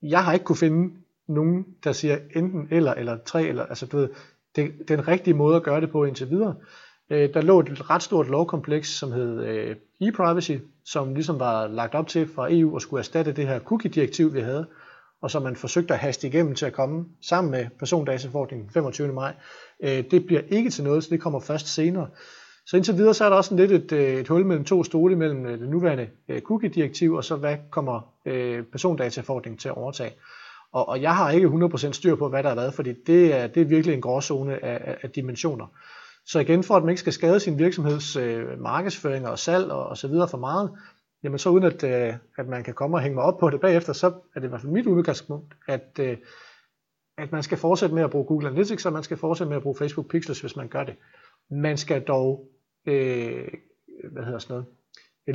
[0.03, 0.95] Jeg har ikke kunne finde
[1.29, 4.09] nogen, der siger enten eller, eller tre, eller, altså du ved,
[4.57, 6.55] det, den rigtige måde at gøre det på indtil videre.
[7.11, 11.95] Øh, der lå et ret stort lovkompleks, som hed øh, e-privacy, som ligesom var lagt
[11.95, 14.67] op til fra EU og skulle erstatte det her cookie-direktiv, vi havde,
[15.23, 19.13] og som man forsøgte at haste igennem til at komme sammen med persondataforordningen 25.
[19.13, 19.35] maj.
[19.83, 22.09] Øh, det bliver ikke til noget, så det kommer først senere.
[22.69, 25.17] Så indtil videre så er der også lidt et, øh, et hul mellem to stole
[25.17, 28.15] mellem øh, det nuværende øh, cookie-direktiv, og så hvad kommer
[28.73, 30.13] persondataforordningen til at overtage.
[30.73, 33.47] Og, og jeg har ikke 100% styr på, hvad der er hvad, fordi det er,
[33.47, 35.67] det er virkelig en gråzone af, af, af dimensioner.
[36.27, 39.87] Så igen, for at man ikke skal skade sin virksomheds øh, markedsføring og salg og,
[39.87, 40.71] og så videre for meget,
[41.23, 43.61] jamen så uden at, øh, at man kan komme og hænge mig op på det
[43.61, 46.17] bagefter, så er det i hvert fald mit udgangspunkt, at, øh,
[47.19, 49.63] at man skal fortsætte med at bruge Google Analytics, og man skal fortsætte med at
[49.63, 50.95] bruge Facebook Pixels, hvis man gør det.
[51.51, 52.49] Man skal dog
[52.89, 53.49] øh,
[54.13, 54.67] hvad hedder sådan noget,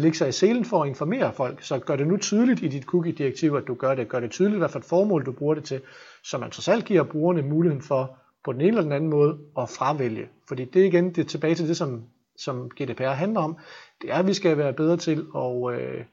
[0.01, 2.83] lægge sig i selen for at informere folk, så gør det nu tydeligt i dit
[2.83, 4.09] cookie-direktiv, at du gør det.
[4.09, 5.81] Gør det tydeligt, hvad for et formål du bruger det til,
[6.23, 9.39] så man trods alt giver brugerne muligheden for på den ene eller den anden måde
[9.57, 10.27] at fravælge.
[10.47, 12.03] Fordi det igen det er tilbage til det, som,
[12.37, 13.57] som GDPR handler om.
[14.01, 16.05] Det er, at vi skal være bedre til at, øh,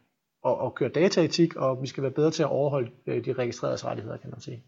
[0.46, 3.84] at, at køre dataetik, og vi skal være bedre til at overholde øh, de registreredes
[3.84, 4.64] rettigheder, kan man sige.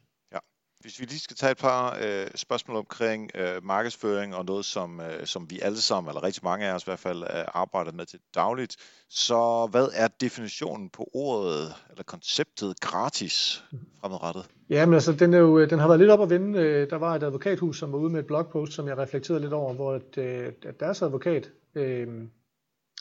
[0.82, 5.00] Hvis vi lige skal tage et par øh, spørgsmål omkring øh, markedsføring og noget, som,
[5.00, 7.92] øh, som vi alle sammen, eller rigtig mange af os i hvert fald, øh, arbejder
[7.92, 8.76] med til dagligt.
[9.08, 13.64] Så hvad er definitionen på ordet, eller konceptet gratis
[14.00, 14.46] fremadrettet?
[14.70, 16.58] Ja, men altså, den, er jo, øh, den har været lidt op at vende.
[16.58, 19.52] Øh, der var et advokathus, som var ude med et blogpost, som jeg reflekterede lidt
[19.52, 22.08] over, hvor at, øh, at deres advokat øh,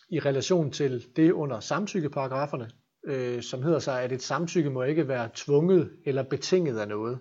[0.09, 2.69] i relation til det under samtykkeparagraferne,
[3.05, 7.19] øh, som hedder sig, at et samtykke må ikke være tvunget eller betinget af noget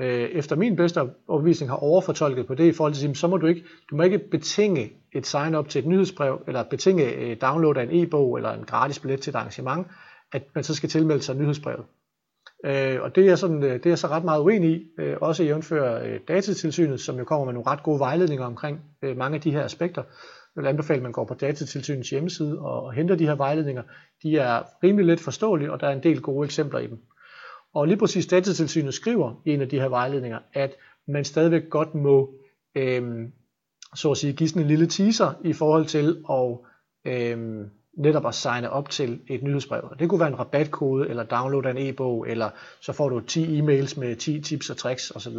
[0.00, 3.46] øh, efter min bedste overbevisning har overfortolket på det i forhold til, så må du
[3.46, 7.82] ikke, du må ikke betinge et sign-up til et nyhedsbrev, eller betinge øh, download af
[7.82, 9.86] en e-bog, eller en gratis billet til et arrangement,
[10.32, 11.84] at man så skal tilmelde sig nyhedsbrevet.
[12.64, 15.44] Øh, og det er, sådan, øh, det er så ret meget uenig i, øh, også
[15.44, 19.40] jævnfører øh, datatilsynet, som jo kommer med nogle ret gode vejledninger omkring øh, mange af
[19.40, 20.02] de her aspekter.
[20.56, 23.82] Jeg vil anbefale, at man går på datatilsynets hjemmeside og, og henter de her vejledninger.
[24.22, 26.98] De er rimelig let forståelige, og der er en del gode eksempler i dem.
[27.78, 30.74] Og lige præcis datatilsynet skriver i en af de her vejledninger, at
[31.08, 32.34] man stadigvæk godt må
[32.74, 33.32] øhm,
[33.94, 36.58] så at sige, give sådan en lille teaser i forhold til at
[37.12, 39.94] øhm, netop at signe op til et nyhedsbrev.
[39.98, 42.50] Det kunne være en rabatkode, eller download en e-bog, eller
[42.80, 45.34] så får du 10 e-mails med 10 tips og tricks osv.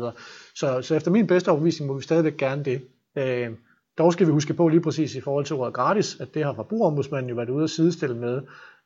[0.55, 2.81] Så, så efter min bedste overbevisning må vi stadigvæk gerne det.
[3.17, 3.49] Øh,
[3.97, 6.53] dog skal vi huske på lige præcis i forhold til ordet gratis, at det har
[6.53, 8.41] forbrugerombudsmanden jo været ude at sidestille med,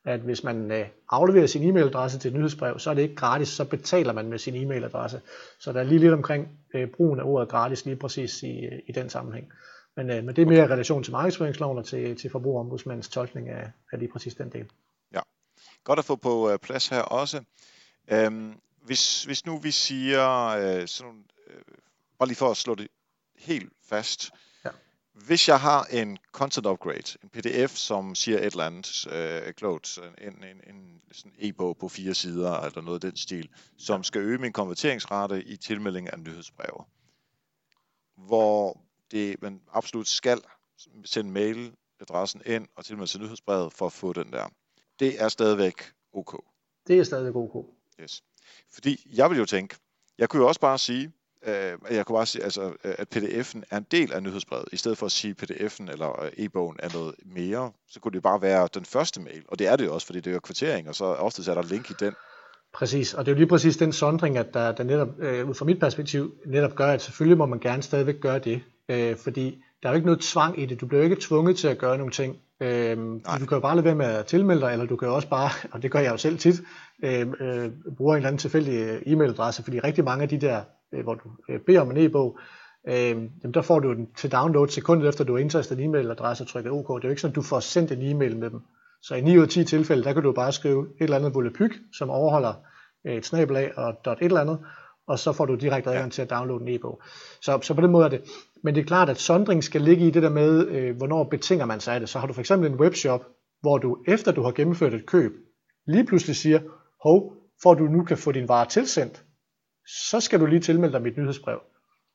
[0.06, 3.48] at hvis man øh, afleverer sin e-mailadresse til et nyhedsbrev, så er det ikke gratis,
[3.48, 5.20] så betaler man med sin e-mailadresse.
[5.60, 8.92] Så der er lige lidt omkring øh, brugen af ordet gratis lige præcis i, i
[8.92, 9.52] den sammenhæng.
[9.96, 10.72] Men, øh, men det er mere okay.
[10.72, 14.66] relation til markedsføringsloven og til, til forbrugerombudsmandens tolkning af, af lige præcis den del.
[15.14, 15.20] Ja,
[15.84, 17.44] godt at få på øh, plads her også.
[18.12, 18.54] Øhm,
[18.86, 21.62] hvis, hvis nu vi siger, øh, sådan, øh,
[22.20, 22.88] bare lige for at slå det
[23.38, 24.32] helt fast.
[25.14, 30.00] Hvis jeg har en content upgrade, en pdf, som siger et eller andet øh, klogt,
[30.22, 34.22] en, en, en sådan e-bog på fire sider, eller noget af den stil, som skal
[34.22, 36.86] øge min konverteringsrate i tilmelding af nyhedsbreve,
[38.16, 40.42] hvor det, man absolut skal
[41.06, 44.50] sende mailadressen ind og tilmelde sig nyhedsbrevet for at få den der.
[45.00, 46.44] Det er stadigvæk ok.
[46.88, 47.66] Det er stadigvæk ok.
[48.00, 48.24] Yes.
[48.72, 49.76] Fordi jeg vil jo tænke,
[50.18, 51.12] jeg kunne jo også bare sige,
[51.46, 54.98] øh, jeg kunne bare sige, altså, at pdf'en er en del af nyhedsbrevet, i stedet
[54.98, 58.42] for at sige, at pdf'en eller øh, e-bogen er noget mere, så kunne det bare
[58.42, 60.90] være den første mail, og det er det jo også, fordi det er jo kvartering,
[60.90, 62.14] og så ofte er der link i den.
[62.74, 65.54] Præcis, og det er jo lige præcis den sondring, at der, der netop, øh, ud
[65.54, 69.64] fra mit perspektiv, netop gør, at selvfølgelig må man gerne stadigvæk gøre det, øh, fordi
[69.84, 70.82] der er jo ikke noget tvang i det.
[70.82, 72.38] Du bliver jo ikke tvunget til at gøre nogle ting.
[72.62, 72.98] Øh,
[73.40, 75.30] du kan jo bare lade være med at tilmelde dig, eller du kan jo også
[75.30, 76.62] bare, og det gør jeg jo selv tit,
[77.04, 80.62] øh, øh, bruge en eller anden tilfældig øh, e-mailadresse, fordi rigtig mange af de der,
[80.94, 82.40] øh, hvor du øh, beder om en e-bog,
[82.88, 83.10] øh,
[83.44, 86.48] jamen der får du den til download sekundet efter, du har indtastet en e-mailadresse og
[86.48, 86.88] trykket OK.
[86.88, 88.60] Det er jo ikke sådan, at du får sendt en e-mail med dem.
[89.02, 91.34] Så i 9 ud af 10 tilfælde, der kan du bare skrive et eller andet
[91.34, 92.54] volapyk, som overholder
[93.08, 94.60] øh, et snabelag og dot et eller andet,
[95.08, 97.02] og så får du direkte adgang til at downloade en e-bog.
[97.42, 98.22] Så, så på den måde er det.
[98.64, 101.66] Men det er klart, at sondring skal ligge i det der med, øh, hvornår betinger
[101.66, 102.10] man sig af det.
[102.10, 103.26] Så har du for eksempel en webshop,
[103.62, 105.32] hvor du efter du har gennemført et køb,
[105.88, 106.60] lige pludselig siger,
[107.04, 107.34] hov,
[107.64, 109.24] for at du nu kan få din vare tilsendt,
[109.88, 111.60] så skal du lige tilmelde dig mit nyhedsbrev.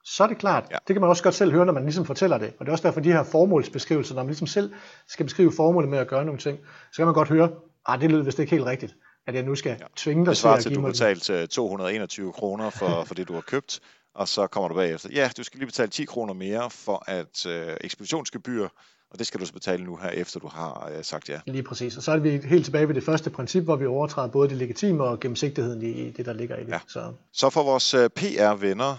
[0.04, 0.76] Så er det klart, ja.
[0.88, 2.52] det kan man også godt selv høre, når man ligesom fortæller det.
[2.58, 4.72] Og det er også derfor, de her formålsbeskrivelser, når man ligesom selv
[5.08, 6.58] skal beskrive formålet med at gøre nogle ting,
[6.92, 7.50] så kan man godt høre,
[7.86, 8.94] ah, det lyder vist ikke helt rigtigt
[9.28, 9.86] at jeg nu skal ja.
[9.96, 13.40] tvinge dig til at til, at du betalte 221 kroner for, for det, du har
[13.40, 13.80] købt,
[14.14, 15.08] og så kommer du bagefter.
[15.12, 18.68] Ja, du skal lige betale 10 kroner mere for at øh, ekspeditionsgebyr,
[19.10, 21.40] og det skal du så betale nu her, efter du har øh, sagt ja.
[21.46, 21.96] Lige præcis.
[21.96, 24.56] Og så er vi helt tilbage ved det første princip, hvor vi overtræder både det
[24.56, 26.68] legitime og gennemsigtigheden i, det, der ligger i det.
[26.68, 26.80] Ja.
[26.88, 27.12] Så.
[27.32, 28.96] så for vores øh, PR-venner,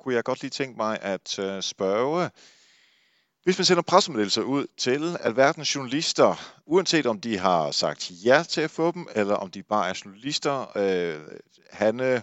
[0.00, 2.30] kunne jeg godt lige tænke mig at øh, spørge,
[3.44, 8.60] hvis man sender pressemeddelelser ud til alverdens journalister, uanset om de har sagt ja til
[8.60, 11.20] at få dem, eller om de bare er journalister, øh,
[11.70, 12.22] Hanne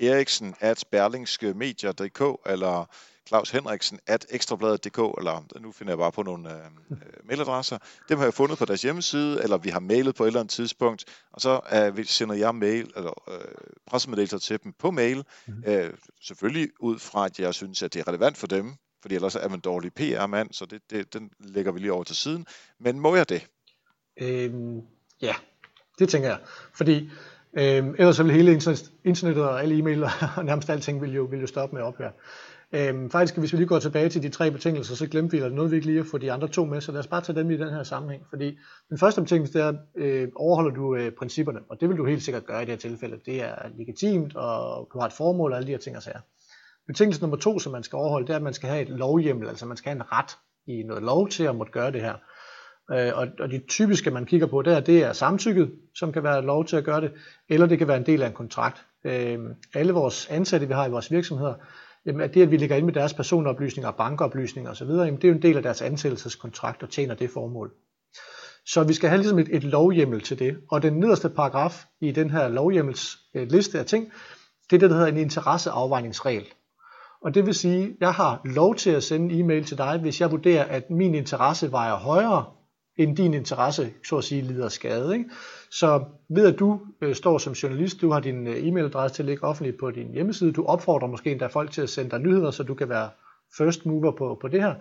[0.00, 2.84] Eriksen at berlingskemedier.dk, eller
[3.30, 7.78] Claus Henriksen at ekstrabladet.dk, eller nu finder jeg bare på nogle øh, øh, mailadresser.
[8.08, 10.52] Dem har jeg fundet på deres hjemmeside, eller vi har mailet på et eller andet
[10.52, 11.60] tidspunkt, og så
[11.98, 13.40] øh, sender jeg mail, eller øh,
[13.86, 15.64] pressemeddelelser til dem på mail, mm-hmm.
[15.66, 19.34] øh, selvfølgelig ud fra, at jeg synes, at det er relevant for dem, fordi ellers
[19.34, 22.46] er man dårlig PR-mand, så det, det, den lægger vi lige over til siden.
[22.80, 23.46] Men må jeg det?
[24.20, 24.80] Øhm,
[25.20, 25.34] ja,
[25.98, 26.38] det tænker jeg.
[26.72, 27.10] Fordi
[27.58, 28.52] øhm, ellers vil hele
[29.04, 30.04] internettet og alle e-mail
[30.36, 32.12] og nærmest alting vil jo, vil jo stoppe med at ophøre.
[32.72, 35.52] Øhm, faktisk, hvis vi lige går tilbage til de tre betingelser, så glemte vi, at
[35.52, 37.38] noget vi ikke lige at få de andre to med, så lad os bare tage
[37.38, 38.26] dem i den her sammenhæng.
[38.30, 38.58] Fordi
[38.90, 42.22] den første betingelse, det er, øh, overholder du øh, principperne, og det vil du helt
[42.22, 43.20] sikkert gøre i det her tilfælde.
[43.26, 46.20] Det er legitimt, og du har et formål og alle de her ting og sager.
[46.86, 49.48] Betingelse nummer to, som man skal overholde, det er, at man skal have et lovhjemmel,
[49.48, 52.14] altså man skal have en ret i noget lov til at måtte gøre det her.
[52.92, 56.42] Øh, og, og de typiske, man kigger på der, det er samtykket, som kan være
[56.42, 57.12] lov til at gøre det,
[57.48, 58.86] eller det kan være en del af en kontrakt.
[59.04, 59.38] Øh,
[59.74, 61.54] alle vores ansatte, vi har i vores virksomheder,
[62.06, 65.28] jamen, at det, at vi ligger ind med deres personoplysninger, bankoplysninger osv., jamen, det er
[65.28, 67.72] jo en del af deres ansættelseskontrakt og tjener det formål.
[68.66, 70.56] Så vi skal have ligesom et, et lovhjemmel til det.
[70.70, 74.12] Og den nederste paragraf i den her lovhjemmels liste af ting,
[74.70, 76.46] det er det, der hedder en interesseafvejningsregel.
[77.22, 79.98] Og det vil sige, at jeg har lov til at sende en e-mail til dig,
[79.98, 82.44] hvis jeg vurderer, at min interesse vejer højere
[83.02, 85.14] end din interesse, så at sige, lider skade.
[85.14, 85.30] Ikke?
[85.70, 89.26] Så ved at du øh, står som journalist, du har din øh, e-mailadresse til at
[89.26, 92.50] ligge offentligt på din hjemmeside, du opfordrer måske endda folk til at sende dig nyheder,
[92.50, 93.10] så du kan være
[93.58, 94.74] first mover på, på det her,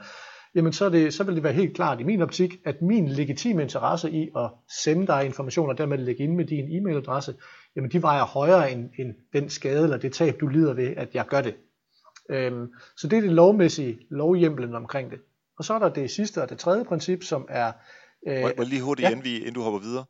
[0.55, 3.07] jamen så, er det, så vil det være helt klart i min optik, at min
[3.07, 4.49] legitime interesse i at
[4.83, 7.33] sende dig information og dermed lægge ind med din e-mailadresse,
[7.75, 11.15] jamen de vejer højere end, end den skade eller det tab, du lider ved, at
[11.15, 11.55] jeg gør det.
[12.29, 12.67] Øhm,
[12.97, 15.19] så det er det lovmæssige lovhjemlen omkring det.
[15.57, 17.71] Og så er der det sidste og det tredje princip, som er...
[18.27, 19.19] Øh, må, må lige hurtigt, ja.
[19.19, 20.05] vi, inden du hopper videre.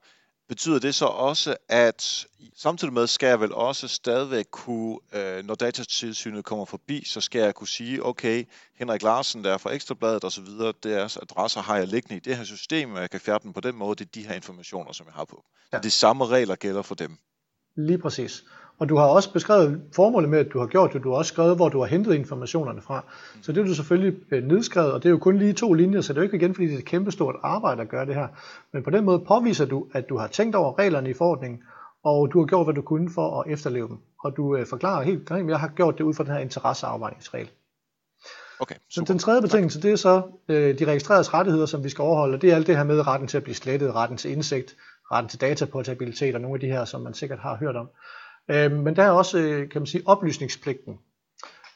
[0.49, 5.55] Betyder det så også, at samtidig med skal jeg vel også stadigvæk kunne, øh, når
[5.55, 8.45] datatilsynet kommer forbi, så skal jeg kunne sige, okay,
[8.75, 10.45] Henrik Larsen, der er fra Ekstrabladet osv.,
[10.83, 13.59] deres adresser har jeg liggende i det her system, og jeg kan fjerne dem på
[13.59, 15.45] den måde, det er de her informationer, som jeg har på.
[15.73, 15.77] Ja.
[15.77, 17.17] Så de samme regler gælder for dem.
[17.75, 18.43] Lige præcis.
[18.79, 21.03] Og du har også beskrevet formålet med, at du har gjort det.
[21.03, 23.03] Du har også skrevet, hvor du har hentet informationerne fra.
[23.41, 26.01] Så det er du selvfølgelig øh, nedskrevet, og det er jo kun lige to linjer,
[26.01, 28.15] så det er jo ikke igen, fordi det er et kæmpestort arbejde at gøre det
[28.15, 28.27] her.
[28.73, 31.59] Men på den måde påviser du, at du har tænkt over reglerne i forordningen,
[32.03, 33.97] og du har gjort, hvad du kunne for at efterleve dem.
[34.23, 36.39] Og du øh, forklarer helt klart, at jeg har gjort det ud fra den her
[36.39, 37.49] interesseafvejningsregel.
[38.59, 42.01] Okay, så den tredje betingelse, det er så øh, de registrerede rettigheder, som vi skal
[42.01, 42.37] overholde.
[42.37, 44.75] Det er alt det her med retten til at blive slettet, retten til indsigt,
[45.11, 47.89] retten til dataportabilitet og nogle af de her, som man sikkert har hørt om.
[48.49, 50.99] Øh, men der er også, øh, kan man sige, oplysningspligten.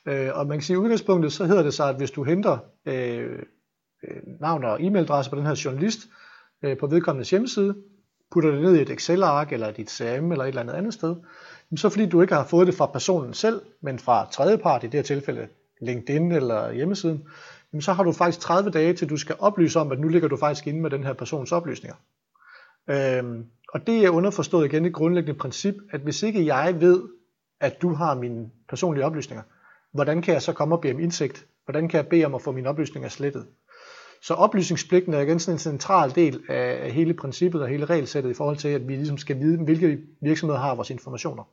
[0.06, 2.58] Øh, og man kan sige, at udgangspunktet, så hedder det sig, at hvis du henter
[2.86, 3.40] øh,
[4.04, 6.00] øh, navn og e-mailadresse på den her journalist
[6.64, 7.76] øh, på vedkommendes hjemmeside,
[8.32, 11.16] putter det ned i et Excel-ark eller dit CRM eller et eller andet andet sted,
[11.76, 14.94] så fordi du ikke har fået det fra personen selv, men fra tredjepart, i det
[14.94, 15.48] her tilfælde
[15.82, 17.28] LinkedIn eller hjemmesiden,
[17.80, 20.38] så har du faktisk 30 dage til du skal oplyse om, at nu ligger du
[20.38, 21.96] faktisk inde med den her persons oplysninger.
[22.90, 27.04] Øhm, og det er underforstået igen et grundlæggende princip, at hvis ikke jeg ved,
[27.60, 29.44] at du har mine personlige oplysninger,
[29.92, 31.48] hvordan kan jeg så komme og bede om indsigt?
[31.66, 33.48] Hvordan kan jeg bede om at få mine oplysninger slettet?
[34.22, 38.34] Så oplysningspligten er igen sådan en central del af hele princippet og hele regelsættet i
[38.34, 41.44] forhold til, at vi ligesom skal vide, hvilke virksomheder har vores informationer.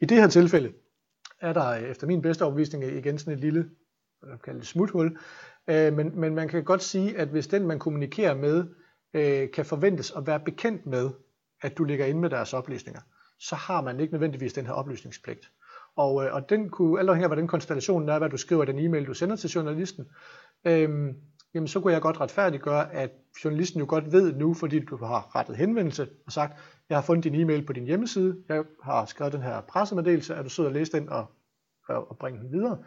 [0.00, 0.72] I det her tilfælde
[1.40, 3.70] er der efter min bedste overbevisning igen sådan et lille
[4.44, 5.18] kalde det smuthul,
[5.68, 8.64] øh, men, men man kan godt sige, at hvis den man kommunikerer med
[9.14, 11.10] øh, kan forventes at være bekendt med,
[11.62, 13.00] at du ligger inde med deres oplysninger,
[13.38, 15.50] så har man ikke nødvendigvis den her oplysningspligt.
[15.96, 18.66] Og, øh, og den kunne, alt afhængig af hvordan konstellationen er, hvad du skriver i
[18.66, 20.08] den e-mail, du sender til journalisten,
[20.64, 21.14] øh,
[21.54, 23.10] jamen så kunne jeg godt retfærdiggøre, at
[23.44, 26.58] journalisten jo godt ved nu, fordi du har rettet henvendelse og sagt,
[26.88, 30.42] jeg har fundet din e-mail på din hjemmeside, jeg har skrevet den her pressemeddelelse, er
[30.42, 31.26] du sød at læse den og,
[31.88, 32.78] og, og bringe den videre,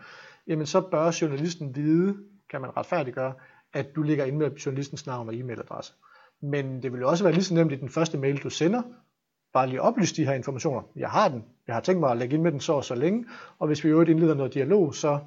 [0.48, 2.18] jamen så bør journalisten vide,
[2.50, 3.34] kan man retfærdiggøre,
[3.74, 5.94] at du ligger inde med journalistens navn og e-mailadresse.
[6.42, 8.82] Men det vil jo også være lige så nemt i den første mail, du sender,
[9.54, 10.82] bare lige oplyse de her informationer.
[10.96, 11.46] Jeg har den.
[11.68, 13.26] Jeg har tænkt mig at lægge ind med den så og så længe,
[13.60, 15.20] og hvis vi øvrigt indleder noget dialog, så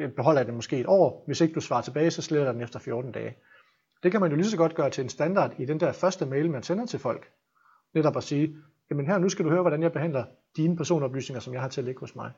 [0.00, 1.24] øh, beholder jeg den måske et år.
[1.26, 3.36] Hvis ikke du svarer tilbage, så sletter jeg den efter 14 dage.
[4.02, 6.26] Det kan man jo lige så godt gøre til en standard i den der første
[6.26, 7.30] mail, man sender til folk.
[7.94, 8.56] Netop at sige,
[8.90, 10.24] jamen her, nu skal du høre, hvordan jeg behandler
[10.56, 12.32] dine personoplysninger, som jeg har til at ligge hos mig.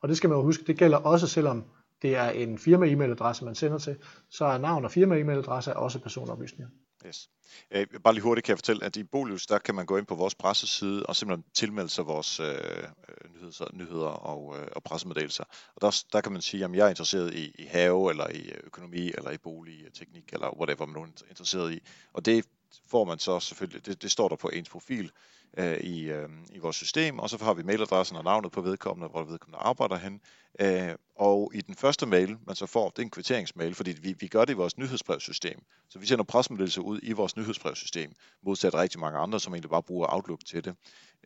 [0.00, 1.64] Og det skal man jo huske, det gælder også selvom
[2.02, 3.96] det er en firma-e-mailadresse, man sender til,
[4.30, 6.70] så er navn og firma-e-mailadresse også personoplysninger.
[7.06, 7.28] Yes.
[7.70, 10.06] Øh, bare lige hurtigt kan jeg fortælle, at i Bolius, der kan man gå ind
[10.06, 14.82] på vores presseside og simpelthen tilmelde sig vores øh, øh nyheder, nyheder og, øh, og
[14.82, 15.44] pressemeddelelser.
[15.74, 18.40] Og der, der kan man sige, at jeg er interesseret i, i have, eller i
[18.40, 21.80] øh, økonomi, eller i boligteknik, øh, eller whatever man er interesseret i.
[22.12, 22.46] Og det
[22.86, 25.10] får man så selvfølgelig, det, det står der på ens profil
[25.58, 29.08] øh, i, øh, i vores system, og så har vi mailadressen og navnet på vedkommende,
[29.08, 30.20] hvor vedkommende arbejder hen.
[30.60, 34.14] Øh, og i den første mail, man så får, det er en kvitteringsmail, fordi vi,
[34.20, 35.60] vi gør det i vores nyhedsbrevsystem.
[35.88, 39.82] Så vi sender pressemeddelelser ud i vores nyhedsbrevsystem, modsat rigtig mange andre, som egentlig bare
[39.82, 40.74] bruger Outlook til det.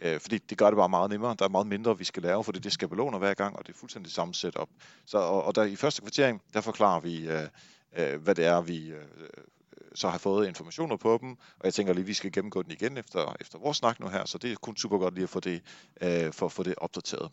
[0.03, 1.37] Øh, fordi det gør det bare meget nemmere.
[1.39, 3.73] Der er meget mindre, vi skal lave, fordi det skal beloner hver gang, og det
[3.73, 4.69] er fuldstændig samme setup.
[5.07, 7.49] Så, og, og der i første kvittering, der forklarer vi, øh,
[7.97, 9.05] øh, hvad det er, vi øh,
[9.95, 12.71] så har fået informationer på dem, og jeg tænker lige, at vi skal gennemgå den
[12.71, 15.31] igen efter, efter vores snak nu her, så det er kun super godt lige at
[15.31, 15.63] få det,
[16.01, 17.31] øh, for at få det opdateret.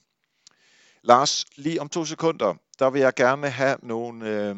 [1.03, 4.55] Lars, lige om to sekunder, der vil jeg gerne have nogle øh,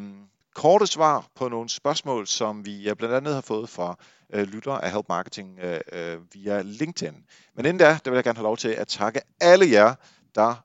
[0.55, 3.97] korte svar på nogle spørgsmål, som vi blandt andet har fået fra
[4.33, 7.25] øh, lytter af Help Marketing øh, øh, via LinkedIn.
[7.55, 9.95] Men inden da, der vil jeg gerne have lov til at takke alle jer,
[10.35, 10.55] der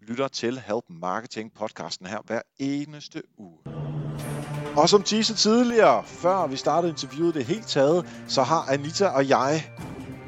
[0.00, 3.58] lytter til Help Marketing podcasten her hver eneste uge.
[4.76, 9.28] Og som teaset tidligere, før vi startede interviewet det helt taget, så har Anita og
[9.28, 9.70] jeg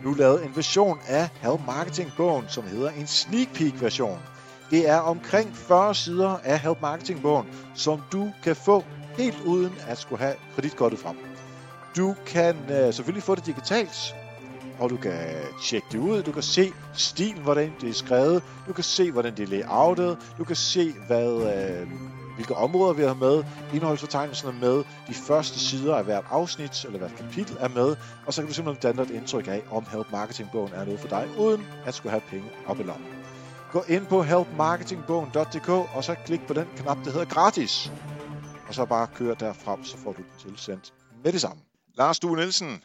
[0.05, 4.19] nu lavet en version af Help Marketing bogen, som hedder en sneak peek version.
[4.71, 8.85] Det er omkring 40 sider af Help Marketing bogen, som du kan få
[9.17, 11.17] helt uden at skulle have kreditkortet frem.
[11.97, 14.15] Du kan øh, selvfølgelig få det digitalt,
[14.79, 15.19] og du kan
[15.63, 16.23] tjekke det ud.
[16.23, 18.43] Du kan se stilen, hvordan det er skrevet.
[18.69, 20.19] Du kan se, hvordan det er layoutet.
[20.39, 21.89] Du kan se, hvad, øh,
[22.41, 26.99] hvilke områder vi har med, indholdsfortegnelsen er med, de første sider af hvert afsnit eller
[26.99, 30.07] hvert kapitel er med, og så kan du simpelthen danne et indtryk af, om Help
[30.13, 33.09] Marketing-bogen er noget for dig, uden at skulle have penge op i lommen.
[33.73, 37.93] Gå ind på helpmarketingbogen.dk og så klik på den knap, der hedder gratis.
[38.69, 40.93] Og så bare kør derfra, så får du den tilsendt
[41.25, 41.63] med det samme.
[41.95, 42.83] Lars Due Nielsen,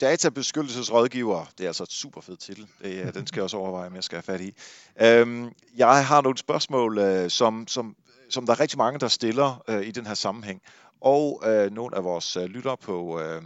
[0.00, 1.44] databeskyttelsesrådgiver.
[1.58, 2.66] Det er altså et super fed titel.
[2.82, 4.54] Det, øh, den skal jeg også overveje, om jeg skal have fat i.
[5.00, 7.96] Øhm, jeg har nogle spørgsmål, øh, som, som,
[8.34, 10.62] som der er rigtig mange, der stiller øh, i den her sammenhæng.
[11.00, 13.42] Og øh, nogle af vores øh, lyttere på, øh,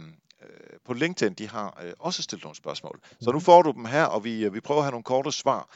[0.85, 2.99] på LinkedIn, de har øh, også stillet nogle spørgsmål.
[3.21, 5.31] Så nu får du dem her, og vi, øh, vi prøver at have nogle korte
[5.31, 5.69] svar.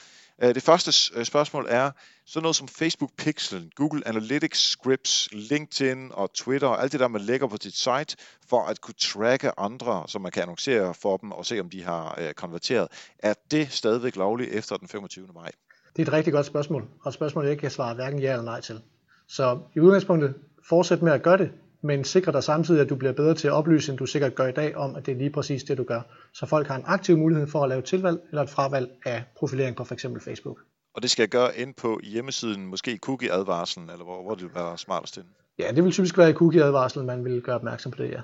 [0.44, 1.92] Øh, det første øh, spørgsmål er,
[2.26, 7.08] sådan noget som Facebook Pixel, Google Analytics Scripts, LinkedIn og Twitter, og alt det der,
[7.08, 8.16] man lægger på dit site,
[8.50, 11.84] for at kunne tracke andre, så man kan annoncere for dem og se, om de
[11.84, 12.88] har øh, konverteret.
[13.20, 15.28] Er det stadigvæk lovligt efter den 25.
[15.34, 15.52] maj?
[15.96, 18.32] Det er et rigtig godt spørgsmål, og et spørgsmål, jeg ikke kan svare hverken ja
[18.32, 18.82] eller nej til.
[19.28, 20.34] Så i udgangspunktet,
[20.70, 21.52] fortsæt med at gøre det,
[21.82, 24.48] men sikre dig samtidig, at du bliver bedre til at oplyse, end du sikkert gør
[24.48, 26.02] i dag, om at det er lige præcis det, du gør.
[26.34, 29.76] Så folk har en aktiv mulighed for at lave tilvalg eller et fravalg af profilering
[29.76, 30.06] på f.eks.
[30.22, 30.60] Facebook.
[30.96, 34.56] Og det skal jeg gøre ind på hjemmesiden, måske cookie-advarslen, eller hvor, hvor det vil
[34.56, 35.26] være smartest ind?
[35.60, 38.22] Ja, det vil typisk være i cookie-advarslen, man vil gøre opmærksom på det, ja.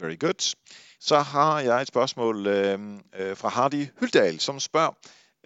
[0.00, 0.54] Very good.
[1.00, 2.78] Så har jeg et spørgsmål øh,
[3.18, 4.92] øh, fra Hardy Hyldal, som spørger,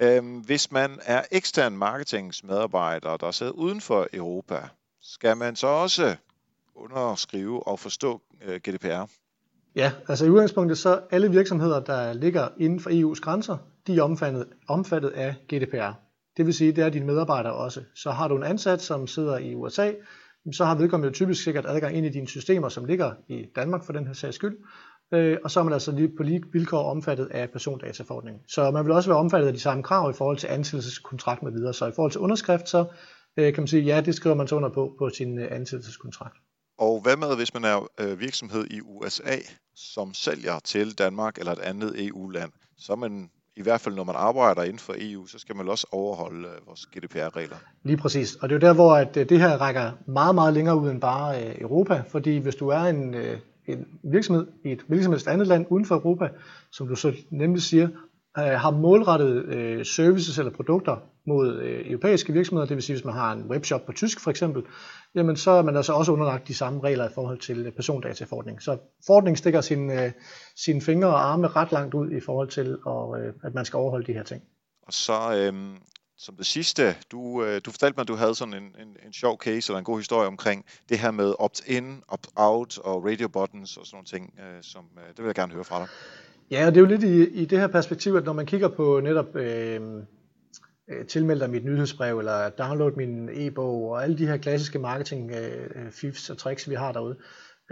[0.00, 4.68] øh, hvis man er ekstern marketingsmedarbejder, der sidder uden for Europa,
[5.02, 6.16] skal man så også
[6.74, 9.10] underskrive og forstå øh, GDPR?
[9.76, 14.02] Ja, altså i udgangspunktet så alle virksomheder, der ligger inden for EU's grænser, de er
[14.02, 15.92] omfattet, omfattet af GDPR.
[16.36, 17.82] Det vil sige, det er dine medarbejdere også.
[17.94, 19.92] Så har du en ansat, som sidder i USA,
[20.52, 23.92] så har vedkommende typisk sikkert adgang ind i dine systemer, som ligger i Danmark for
[23.92, 24.56] den her sags skyld.
[25.12, 28.42] Øh, og så er man altså lige på lige vilkår omfattet af persondataforordningen.
[28.48, 31.52] Så man vil også være omfattet af de samme krav i forhold til ansættelseskontrakt med
[31.52, 31.74] videre.
[31.74, 32.84] Så i forhold til underskrift, så
[33.44, 36.36] kan man sige, ja, det skriver man så under på på sin øh, ansættelseskontrakt.
[36.78, 39.36] Og hvad med, hvis man er øh, virksomhed i USA,
[39.74, 44.04] som sælger til Danmark eller et andet EU-land, så er man i hvert fald når
[44.04, 47.56] man arbejder inden for EU, så skal man også overholde øh, vores GDPR-regler.
[47.82, 48.34] Lige præcis.
[48.34, 50.90] Og det er jo der, hvor at, øh, det her rækker meget, meget længere ud
[50.90, 52.02] end bare øh, Europa.
[52.08, 55.94] Fordi hvis du er en, øh, en virksomhed i et hvilket andet land uden for
[55.94, 56.28] Europa,
[56.70, 58.07] som du så nemlig siger, øh,
[58.38, 63.04] Øh, har målrettet øh, services eller produkter mod øh, europæiske virksomheder, det vil sige, hvis
[63.04, 64.62] man har en webshop på tysk for eksempel,
[65.14, 68.60] jamen så er man altså også underlagt de samme regler i forhold til øh, persondataforordningen.
[68.60, 70.12] Så forordningen stikker sine, øh,
[70.56, 73.76] sine fingre og arme ret langt ud i forhold til, at, øh, at man skal
[73.76, 74.42] overholde de her ting.
[74.86, 75.76] Og så øhm,
[76.18, 79.12] som det sidste, du, øh, du fortalte mig, at du havde sådan en, en, en
[79.12, 83.76] sjov case eller en god historie omkring det her med opt-in, opt-out og radio buttons
[83.76, 85.88] og sådan nogle ting, øh, som øh, det vil jeg gerne høre fra dig.
[86.50, 88.68] Ja, og det er jo lidt i, i det her perspektiv, at når man kigger
[88.68, 89.80] på netop øh,
[90.90, 95.30] øh, tilmelde dig mit nyhedsbrev, eller download min e-bog, og alle de her klassiske marketing
[95.30, 97.16] øh, øh, fifs og tricks, vi har derude,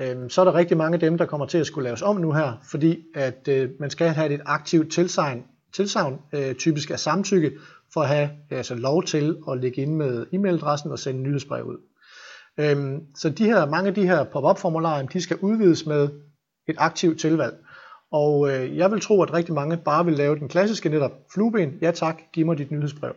[0.00, 2.16] øh, så er der rigtig mange af dem, der kommer til at skulle laves om
[2.16, 7.00] nu her, fordi at øh, man skal have et aktivt tilsagn, tilsagn øh, typisk af
[7.00, 7.52] samtykke,
[7.92, 11.78] for at have altså lov til at lægge ind med e-mailadressen og sende nyhedsbrev ud.
[12.60, 16.08] Øhm, så de her, mange af de her pop-up formularer, de skal udvides med
[16.68, 17.54] et aktivt tilvalg.
[18.12, 21.78] Og øh, jeg vil tro, at rigtig mange bare vil lave den klassiske netop flueben,
[21.82, 23.12] ja tak, giv mig dit nyhedsbrev.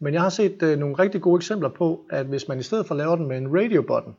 [0.00, 2.86] Men jeg har set øh, nogle rigtig gode eksempler på, at hvis man i stedet
[2.86, 4.14] for laver den med en radio button,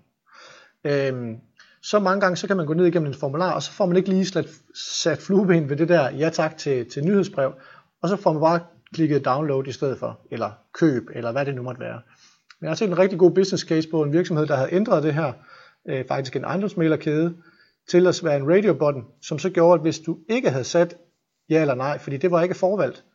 [0.84, 1.38] øh,
[1.82, 3.98] så mange gange så kan man gå ned igennem en formular, og så får man
[3.98, 7.54] ikke lige sat, sat flueben ved det der ja tak til, til nyhedsbrev,
[8.02, 8.60] og så får man bare
[8.94, 12.02] klikket download i stedet for, eller køb, eller hvad det nu måtte være.
[12.60, 15.04] Men jeg har set en rigtig god business case på en virksomhed, der havde ændret
[15.04, 15.34] det her,
[15.90, 17.36] øh, faktisk en ejendomsmælerkæde,
[17.90, 20.98] til at være en radio button, som så gjorde, at hvis du ikke havde sat
[21.50, 23.06] ja eller nej, fordi det var ikke forvalgt,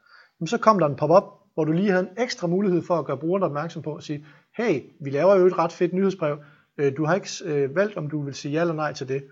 [0.46, 3.16] så kom der en pop-up, hvor du lige havde en ekstra mulighed for at gøre
[3.16, 6.38] brugeren opmærksom på at sige, hey, vi laver jo et ret fedt nyhedsbrev,
[6.78, 9.24] øh, du har ikke øh, valgt, om du vil sige ja eller nej til det.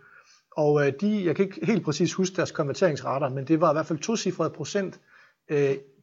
[0.57, 3.74] Og øh, de, jeg kan ikke helt præcis huske deres konverteringsrater, men det var i
[3.74, 5.01] hvert fald to cifrede procent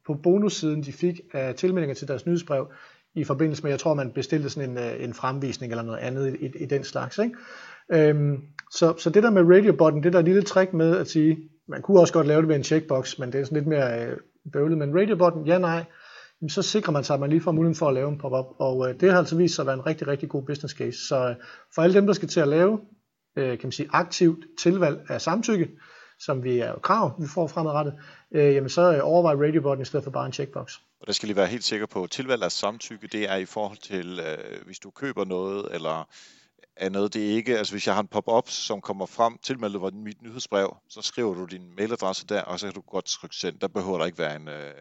[0.06, 2.68] på bonussiden, de fik af tilmeldinger til deres nyhedsbrev,
[3.16, 6.46] i forbindelse med, jeg tror, man bestilte sådan en, en fremvisning eller noget andet i,
[6.46, 7.18] i, i den slags.
[7.18, 7.36] Ikke?
[7.92, 8.38] Øhm,
[8.72, 12.00] så, så det der med radiobotten, det der lille trick med at sige, man kunne
[12.00, 14.18] også godt lave det med en checkbox, men det er sådan lidt mere øh,
[14.54, 15.86] bøvlet, men radiobotten, ja nej,
[16.42, 18.46] jamen, så sikrer man sig, at man lige får muligheden for at lave en pop-up,
[18.60, 21.08] og øh, det har altså vist sig at være en rigtig, rigtig god business case.
[21.08, 21.36] Så øh,
[21.76, 22.80] for alle dem, der skal til at lave,
[23.36, 25.70] øh, kan man sige, aktivt tilvalg af samtykke,
[26.20, 27.94] som vi er krav, vi får fremadrettet,
[28.32, 30.74] øh, jamen så øh, overvej radiobotten i stedet for bare en checkbox.
[31.02, 33.78] Og der skal lige være helt sikker på, tilvalg af samtykke, det er i forhold
[33.78, 36.10] til, øh, hvis du køber noget, eller
[36.92, 39.92] noget, det er ikke, altså hvis jeg har en pop-up, som kommer frem, tilmeldet var
[39.92, 43.56] mit nyhedsbrev, så skriver du din mailadresse der, og så kan du godt trykke send.
[43.60, 44.48] Der behøver der ikke være en...
[44.48, 44.72] Øh,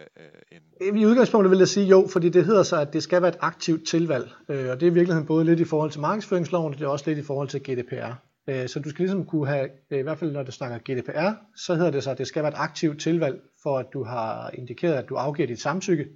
[0.81, 0.99] en...
[0.99, 3.39] I udgangspunktet vil jeg sige jo, fordi det hedder så, at det skal være et
[3.41, 6.79] aktivt tilvalg, øh, og det er i virkeligheden både lidt i forhold til markedsføringsloven, og
[6.79, 8.13] det er også lidt i forhold til GDPR.
[8.49, 11.33] Øh, så du skal ligesom kunne have, øh, i hvert fald når du snakker GDPR,
[11.57, 14.51] så hedder det så, at det skal være et aktivt tilvalg, for at du har
[14.55, 16.07] indikeret, at du afgiver dit samtykke.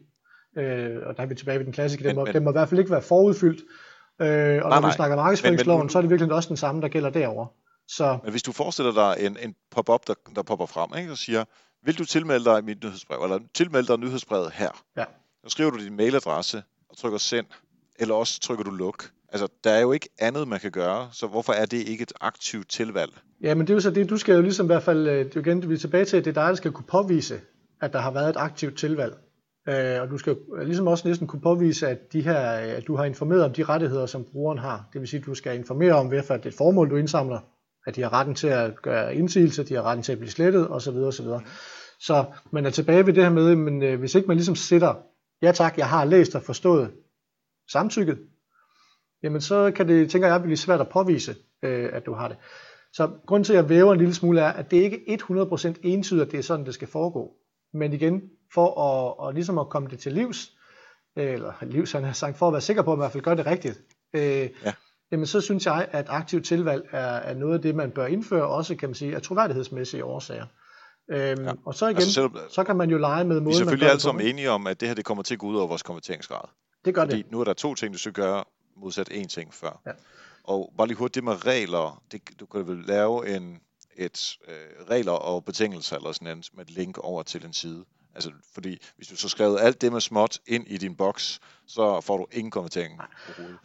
[0.59, 2.69] Øh, og der er vi tilbage ved den klassiske, den, må, den må i hvert
[2.69, 3.63] fald ikke være forudfyldt.
[4.21, 4.91] Øh, og nej, når nej.
[4.91, 7.47] vi snakker markedsføringsloven, men, men, så er det virkelig også den samme, der gælder derover.
[7.89, 8.19] Så...
[8.23, 11.45] Men hvis du forestiller dig en, en pop-up, der, der popper frem, ikke, og siger,
[11.85, 14.85] vil du tilmelde dig mit nyhedsbrev, eller tilmelde dig nyhedsbrevet her?
[14.97, 15.05] Ja.
[15.45, 17.47] Så skriver du din mailadresse og trykker send,
[17.99, 19.11] eller også trykker du luk.
[19.29, 22.13] Altså, der er jo ikke andet, man kan gøre, så hvorfor er det ikke et
[22.21, 23.13] aktivt tilvalg?
[23.43, 25.25] Ja, men det er jo så det, du skal jo ligesom i hvert fald, øh,
[25.25, 27.41] det er igen, vi er tilbage til, at det er dig, der skal kunne påvise,
[27.81, 29.15] at der har været et aktivt tilvalg.
[29.69, 32.97] Øh, og du skal ligesom også næsten kunne påvise, at, de her, øh, at du
[32.97, 34.89] har informeret om de rettigheder, som brugeren har.
[34.93, 37.41] Det vil sige, at du skal informere om, hvad for det formål, du indsamler,
[37.87, 40.71] at de har retten til at gøre indsigelse, de har retten til at blive slettet
[40.71, 40.97] osv.
[40.97, 41.27] osv.
[42.01, 44.95] Så man er tilbage ved det her med, men øh, hvis ikke man ligesom sætter,
[45.43, 46.91] ja tak, jeg har læst og forstået
[47.71, 48.19] samtykket,
[49.23, 52.37] jamen så kan det, tænker jeg, blive svært at påvise, øh, at du har det.
[52.93, 56.27] Så grund til, at jeg væver en lille smule er, at det ikke 100% entydigt,
[56.27, 57.33] at det er sådan, det skal foregå.
[57.75, 58.23] Men igen,
[58.55, 60.53] for at, og ligesom at komme det til livs,
[61.17, 63.25] eller livs, han har sagt, for at være sikker på, at man i hvert fald
[63.25, 63.81] gør det rigtigt,
[64.13, 64.23] øh,
[64.65, 64.73] ja.
[65.13, 68.47] jamen så synes jeg, at aktiv tilvalg er, er noget af det, man bør indføre,
[68.47, 70.47] også kan man sige, af troværdighedsmæssige årsager.
[71.11, 71.53] Øhm, ja.
[71.65, 73.89] Og så igen, altså selv, så kan man jo lege med måden, Vi er selvfølgelig
[73.89, 75.83] alle sammen enige om, at det her det kommer til at gå ud over vores
[75.83, 76.49] konverteringsgrad.
[76.85, 77.33] Det gør Fordi det.
[77.33, 78.45] nu er der to ting, du skal gøre,
[78.77, 79.81] modsat én ting før.
[79.87, 79.91] Ja.
[80.45, 83.61] Og bare lige hurtigt, det med regler, det, du kan vel lave en,
[83.97, 87.85] et øh, regler og betingelser eller sådan noget, med et link over til en side.
[88.15, 92.01] Altså, fordi hvis du så skrevet alt det med småt ind i din boks, så
[92.01, 93.01] får du ingen konvertering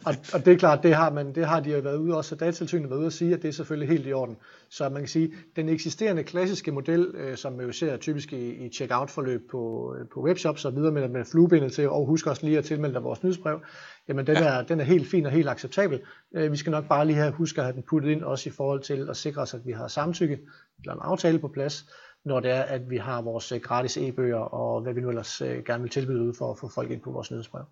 [0.06, 2.34] Og, og det er klart, det har, man, det har de jo været ude også,
[2.34, 4.36] datatilsynet været ude at sige, at det er selvfølgelig helt i orden.
[4.68, 8.66] Så man kan sige, den eksisterende klassiske model, øh, som vi jo ser typisk i,
[8.66, 12.46] i checkout-forløb på, øh, på webshops og videre med, med fluebindet til, og husk også
[12.46, 13.60] lige at tilmelde dig vores nyhedsbrev,
[14.08, 14.44] jamen den, ja.
[14.44, 16.00] er, den er helt fin og helt acceptabel.
[16.34, 18.52] Øh, vi skal nok bare lige have, huske at have den puttet ind, også i
[18.52, 20.38] forhold til at sikre os, at vi har samtykke
[20.80, 21.86] eller en aftale på plads,
[22.24, 25.40] når det er, at vi har vores øh, gratis e-bøger og hvad vi nu ellers
[25.40, 27.64] øh, gerne vil tilbyde ud for at få folk ind på vores nyhedsbrev.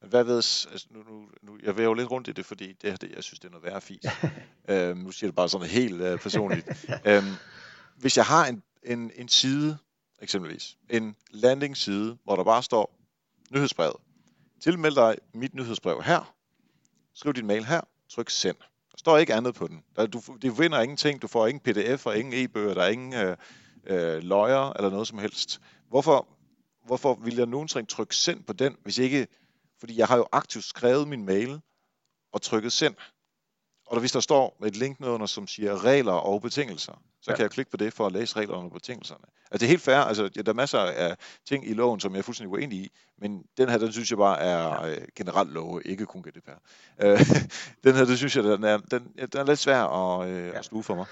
[0.00, 3.00] Men hvad ved, altså nu, nu, nu, jeg jo lidt rundt i det, fordi det,
[3.00, 4.04] det jeg synes, det er noget værre fis.
[4.70, 6.86] øhm, nu siger det bare sådan helt øh, personligt.
[7.08, 7.24] øhm,
[7.96, 9.78] hvis jeg har en, en, en side,
[10.22, 12.98] eksempelvis, en landing side, hvor der bare står
[13.50, 13.96] nyhedsbrevet.
[14.60, 16.34] Tilmeld dig mit nyhedsbrev her.
[17.14, 17.80] Skriv din mail her.
[18.08, 18.56] Tryk send.
[19.04, 19.84] Der står ikke andet på den.
[19.96, 21.22] Der, du, du vinder ingenting.
[21.22, 22.74] Du får ingen pdf og ingen e-bøger.
[22.74, 23.36] Der er ingen øh,
[23.86, 25.60] øh, løjer eller noget som helst.
[25.88, 26.28] Hvorfor,
[26.86, 29.26] hvorfor vil jeg nogensinde trykke send på den, hvis ikke...
[29.80, 31.60] Fordi jeg har jo aktivt skrevet min mail
[32.32, 32.94] og trykket send.
[33.86, 37.36] Og hvis der står et link under, som siger regler og betingelser, så ja.
[37.36, 39.24] kan jeg klikke på det for at læse reglerne og betingelserne.
[39.50, 41.16] Altså det er helt fair, altså der er masser af
[41.48, 44.18] ting i loven, som jeg er fuldstændig uenig i, men den her, den synes jeg
[44.18, 44.90] bare er ja.
[44.90, 46.50] Øh, generelt lov, ikke kun GDPR.
[47.02, 47.20] Øh,
[47.84, 50.58] den her, det synes jeg, den er, den, den er lidt svær at, øh, ja.
[50.58, 51.06] at sluge for mig.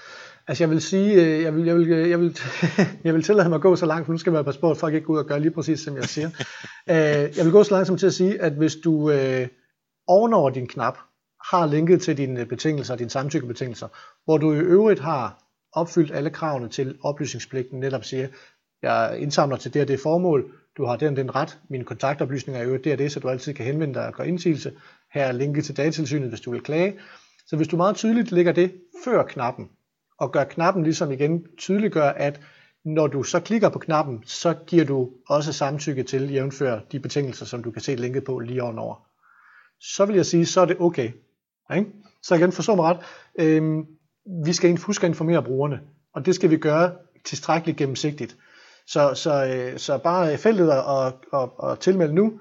[0.47, 2.39] Altså jeg vil sige, øh, jeg vil, jeg vil, jeg vil,
[3.03, 4.77] jeg vil tillade mig at gå så langt, for nu skal jeg passe på, at
[4.77, 6.29] folk ikke går ud og gør lige præcis, som jeg siger.
[7.37, 9.47] jeg vil gå så langt som til at sige, at hvis du øh,
[10.07, 10.97] ovenover din knap,
[11.51, 13.87] har linket til dine betingelser, dine samtykkebetingelser,
[14.25, 18.27] hvor du i øvrigt har opfyldt alle kravene til oplysningspligten, netop siger,
[18.81, 22.63] jeg indsamler til det og det formål, du har den den ret, mine kontaktoplysninger er
[22.63, 24.73] i øvrigt det og det, så du altid kan henvende dig og gøre indsigelse.
[25.13, 26.99] Her er linket til datatilsynet, hvis du vil klage.
[27.47, 28.71] Så hvis du meget tydeligt lægger det
[29.05, 29.69] før knappen,
[30.19, 32.41] og gør knappen ligesom igen tydeliggør, at
[32.85, 37.45] når du så klikker på knappen, så giver du også samtykke til jævnfør de betingelser,
[37.45, 39.07] som du kan se linket på lige ovenover.
[39.79, 41.11] Så vil jeg sige, så er det okay.
[41.77, 41.89] Ikke?
[42.23, 42.97] Så igen, forstå mig ret.
[43.39, 43.85] Øhm,
[44.45, 45.81] vi skal huske at informere brugerne,
[46.13, 46.91] og det skal vi gøre
[47.25, 48.37] tilstrækkeligt gennemsigtigt.
[48.87, 52.39] Så, så, øh, så bare feltet og, og, og tilmelde nu,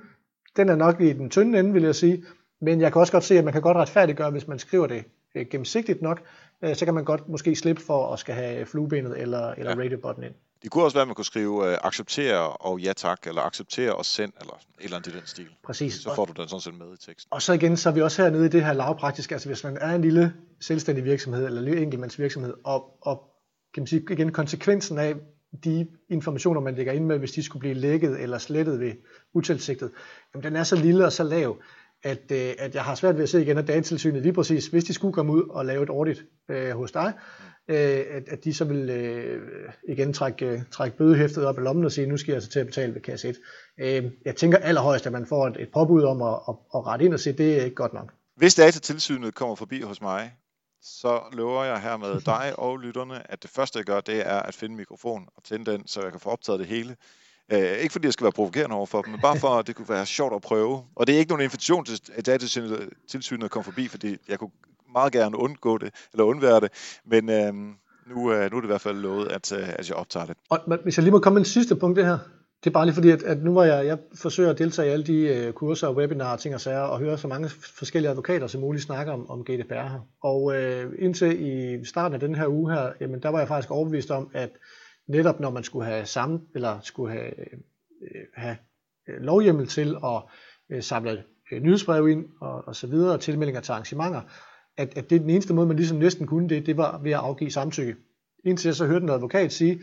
[0.56, 2.24] den er nok i den tynde ende, vil jeg sige.
[2.60, 5.04] Men jeg kan også godt se, at man kan godt retfærdiggøre, hvis man skriver det
[5.34, 6.22] øh, gennemsigtigt nok,
[6.62, 9.78] øh, så kan man godt måske slippe for at skal have fluebenet eller, eller ja.
[9.78, 10.34] radio-button ind.
[10.62, 13.94] Det kunne også være, at man kunne skrive uh, acceptere og ja tak, eller acceptere
[13.94, 15.48] og send, eller et eller andet i den stil.
[15.64, 15.94] Præcis.
[15.94, 17.28] Så får du den sådan set med i teksten.
[17.32, 19.78] Og så igen, så er vi også hernede i det her lavpraktiske, altså hvis man
[19.80, 23.22] er en lille selvstændig virksomhed, eller en lille enkeltmandsvirksomhed, og, og
[23.74, 25.14] kan man sige igen, konsekvensen af
[25.64, 28.92] de informationer, man lægger ind med, hvis de skulle blive lækket eller slettet ved
[29.34, 29.90] utilsigtet,
[30.34, 31.56] jamen den er så lille og så lav,
[32.02, 34.84] at, øh, at jeg har svært ved at se igen, at datatilsynet lige præcis, hvis
[34.84, 37.12] de skulle komme ud og lave et audit øh, hos dig,
[37.68, 39.42] øh, at, at de så vil øh,
[39.88, 42.60] igen trække, øh, trække bødehæftet op i lommen og sige, nu skal jeg altså til
[42.60, 43.36] at betale ved kasse 1.
[43.80, 47.04] Øh, jeg tænker allerhøjst, at man får et, et påbud om at, at, at rette
[47.04, 48.12] ind og sige, det er ikke godt nok.
[48.36, 50.32] Hvis datatilsynet kommer forbi hos mig,
[50.82, 54.38] så lover jeg her med dig og lytterne, at det første jeg gør, det er
[54.40, 56.96] at finde mikrofon og tænde den, så jeg kan få optaget det hele.
[57.52, 59.76] Uh, ikke fordi jeg skal være provokerende over for dem, men bare for, at det
[59.76, 60.84] kunne være sjovt at prøve.
[60.94, 64.50] Og det er ikke nogen invitation til, at datatilsynet kommer forbi, fordi jeg kunne
[64.92, 67.00] meget gerne undgå det, eller undvære det.
[67.06, 67.54] Men øh,
[68.06, 70.36] nu, øh, nu er det i hvert fald lovet, at, øh, at jeg optager det.
[70.50, 72.18] Og, hvis jeg lige må komme med en sidste punkt det her.
[72.64, 74.90] Det er bare lige fordi, at, at nu var jeg, jeg forsøger at deltage i
[74.90, 78.46] alle de øh, kurser og webinarer, ting og sager, og høre så mange forskellige advokater
[78.46, 80.00] som muligt snakke om, om GDPR her.
[80.22, 83.70] Og øh, indtil i starten af den her uge her, jamen der var jeg faktisk
[83.70, 84.50] overbevist om, at
[85.08, 87.58] netop når man skulle have sammen, eller skulle have, øh,
[88.34, 88.56] have
[89.08, 90.22] øh, lovhjemmel til at
[90.70, 94.20] øh, samle øh, uh, nyhedsbrev ind og, og så videre, og tilmeldinger til arrangementer,
[94.76, 97.18] at, at det den eneste måde, man ligesom næsten kunne det, det var ved at
[97.18, 97.96] afgive samtykke.
[98.44, 99.80] Indtil jeg så hørte en advokat sige,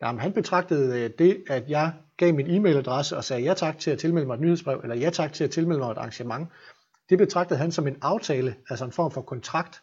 [0.00, 3.90] at han betragtede øh, det, at jeg gav min e-mailadresse og sagde ja tak til
[3.90, 6.48] at tilmelde mig et nyhedsbrev, eller ja tak til at tilmelde mig et arrangement,
[7.10, 9.82] det betragtede han som en aftale, altså en form for kontrakt.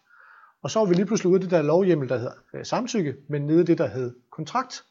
[0.63, 3.15] Og så var vi lige pludselig ude af det der lovhjemmel, der hedder øh, samtykke,
[3.29, 4.83] men nede det, der hed kontrakt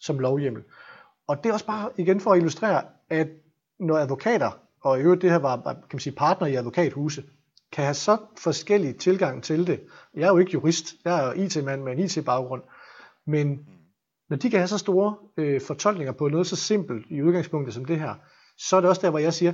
[0.00, 0.62] som lovhjemmel.
[1.26, 3.28] Og det er også bare igen for at illustrere, at
[3.80, 4.50] når advokater,
[4.80, 7.24] og i øvrigt det her var kan man sige, partner i advokathuse,
[7.72, 9.80] kan have så forskellige tilgang til det.
[10.14, 12.62] Jeg er jo ikke jurist, jeg er IT-mand med en IT-baggrund,
[13.26, 13.58] men
[14.30, 17.84] når de kan have så store øh, fortolkninger på noget så simpelt i udgangspunktet som
[17.84, 18.14] det her,
[18.58, 19.52] så er det også der, hvor jeg siger,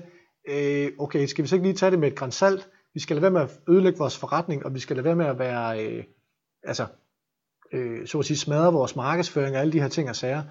[0.49, 2.69] øh, okay, skal vi så ikke lige tage det med et grænsalt?
[2.95, 5.27] Vi skal lade være med at ødelægge vores forretning, og vi skal lade være med
[5.27, 6.05] at være, øh,
[6.63, 6.87] altså,
[7.73, 10.43] øh, så at sige, smadre vores markedsføring og alle de her ting og sager,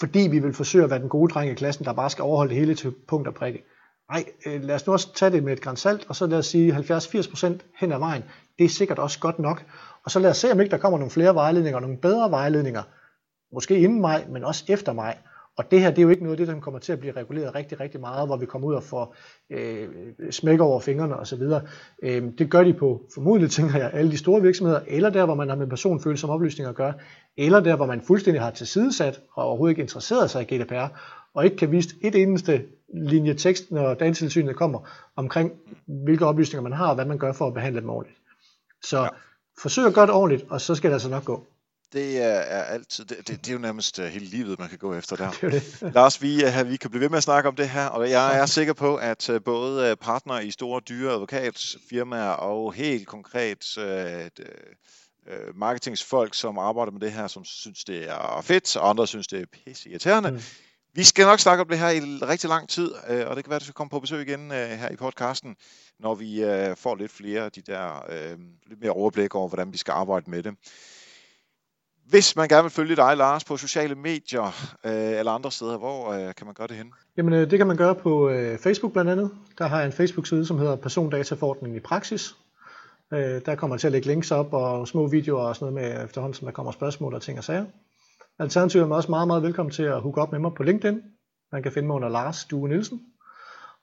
[0.00, 2.50] fordi vi vil forsøge at være den gode dreng i klassen, der bare skal overholde
[2.50, 3.64] det hele til punkt og prikke.
[4.12, 6.46] Nej, øh, lad os nu også tage det med et grænsalt, og så lad os
[6.46, 8.22] sige 70-80% hen ad vejen.
[8.58, 9.64] Det er sikkert også godt nok.
[10.04, 12.82] Og så lad os se, om ikke der kommer nogle flere vejledninger, nogle bedre vejledninger,
[13.52, 15.18] måske inden maj, men også efter maj.
[15.56, 17.12] Og det her, det er jo ikke noget af det, der kommer til at blive
[17.12, 19.16] reguleret rigtig, rigtig meget, hvor vi kommer ud og får
[19.50, 19.88] øh,
[20.30, 21.42] smæk over fingrene osv.
[22.02, 25.34] Øh, det gør de på formodentlig, tænker jeg, alle de store virksomheder, eller der, hvor
[25.34, 26.94] man har med personfølsomme oplysninger at gøre,
[27.36, 30.86] eller der, hvor man fuldstændig har tilsidesat og overhovedet ikke interesseret sig i GDPR,
[31.34, 35.52] og ikke kan vise et eneste linje tekst, når datatilsynet kommer, omkring
[36.04, 38.18] hvilke oplysninger man har, og hvad man gør for at behandle dem ordentligt.
[38.84, 39.08] Så ja.
[39.62, 41.46] forsøg at gøre det ordentligt, og så skal det altså nok gå
[41.92, 44.94] det er, altid, det, det, det er jo nærmest uh, hele livet, man kan gå
[44.94, 45.30] efter der.
[45.40, 45.82] det det.
[45.94, 48.38] Lars, vi, uh, vi kan blive ved med at snakke om det her, og jeg
[48.38, 53.84] er sikker på, at uh, både partnere i store, dyre advokatfirmaer og helt konkret uh,
[55.54, 59.40] marketingsfolk, som arbejder med det her, som synes, det er fedt, og andre synes, det
[59.40, 60.30] er pisse irriterende.
[60.30, 60.40] Mm.
[60.94, 63.50] Vi skal nok snakke om det her i rigtig lang tid, øh, og det kan
[63.50, 65.56] være, at du skal komme på besøg igen øh, her i podcasten,
[66.00, 68.10] når vi øh, får lidt flere af de der,
[68.66, 70.54] lidt mere overblik over, hvordan vi skal arbejde med det.
[72.06, 76.12] Hvis man gerne vil følge dig, Lars, på sociale medier øh, eller andre steder, hvor
[76.12, 76.92] øh, kan man gøre det hen?
[77.16, 79.30] Jamen, øh, det kan man gøre på øh, Facebook blandt andet.
[79.58, 82.34] Der har jeg en Facebook-side, som hedder Persondataforordningen i praksis.
[83.12, 85.94] Øh, der kommer jeg til at lægge links op og små videoer og sådan noget
[85.94, 87.64] med efterhånden, som der kommer spørgsmål og ting og sager.
[88.42, 91.00] Alternativet er også meget, meget velkommen til at hooke op med mig på LinkedIn.
[91.52, 93.00] Man kan finde mig under Lars Due Nielsen.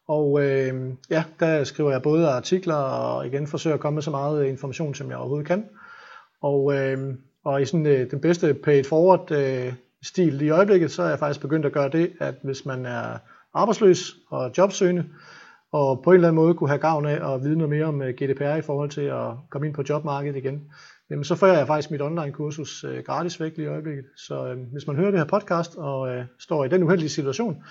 [0.07, 4.11] Og øh, ja, der skriver jeg både artikler og igen forsøger at komme med så
[4.11, 5.65] meget information, som jeg overhovedet kan.
[6.41, 11.03] Og øh, og i sådan øh, den bedste paid forward øh, stil i øjeblikket, så
[11.03, 13.17] er jeg faktisk begyndt at gøre det, at hvis man er
[13.53, 15.05] arbejdsløs og jobsøgende,
[15.71, 18.01] og på en eller anden måde kunne have gavn af at vide noget mere om
[18.01, 20.71] øh, GDPR i forhold til at komme ind på jobmarkedet igen,
[21.09, 24.05] jamen så får jeg faktisk mit online kursus øh, gratis væk lige i øjeblikket.
[24.17, 27.63] Så øh, hvis man hører det her podcast og øh, står i den uheldige situation,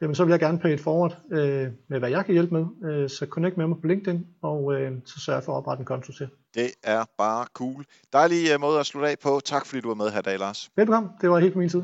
[0.00, 2.90] jamen så vil jeg gerne pay it forward øh, med, hvad jeg kan hjælpe med.
[2.90, 5.86] Øh, så connect med mig på LinkedIn, og øh, så sørg for at oprette en
[5.86, 6.28] konto til.
[6.54, 7.84] Det er bare cool.
[8.12, 9.40] Dejlig uh, måde at slutte af på.
[9.44, 10.70] Tak fordi du var med her i dag, Lars.
[10.76, 11.10] Velkommen.
[11.20, 11.82] Det var helt på min tid.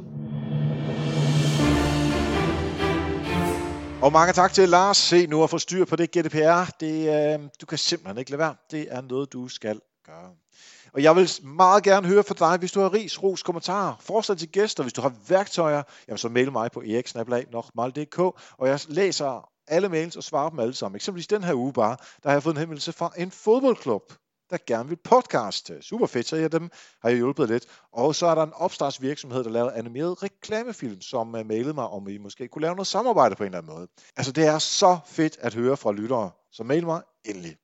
[4.02, 4.96] Og mange tak til Lars.
[4.96, 6.70] Se nu at få styr på det GDPR.
[6.80, 8.54] Det, øh, du kan simpelthen ikke lade være.
[8.70, 10.30] Det er noget, du skal gøre.
[10.92, 14.38] Og jeg vil meget gerne høre fra dig, hvis du har ris, ros, kommentarer, forslag
[14.38, 18.18] til gæster, hvis du har værktøjer, jamen så mail mig på eriksnablag.dk,
[18.58, 20.96] og jeg læser alle mails og svarer dem alle sammen.
[20.96, 24.12] Eksempelvis den her uge bare, der har jeg fået en henvendelse fra en fodboldklub,
[24.50, 25.82] der gerne vil podcaste.
[25.82, 26.70] Super fedt, så jeg dem
[27.02, 27.66] har jeg hjulpet lidt.
[27.92, 32.06] Og så er der en opstartsvirksomhed, der laver animeret reklamefilm, som øh, mailede mig, om
[32.06, 33.88] vi måske kunne lave noget samarbejde på en eller anden måde.
[34.16, 37.56] Altså det er så fedt at høre fra lyttere, så mail mig endelig.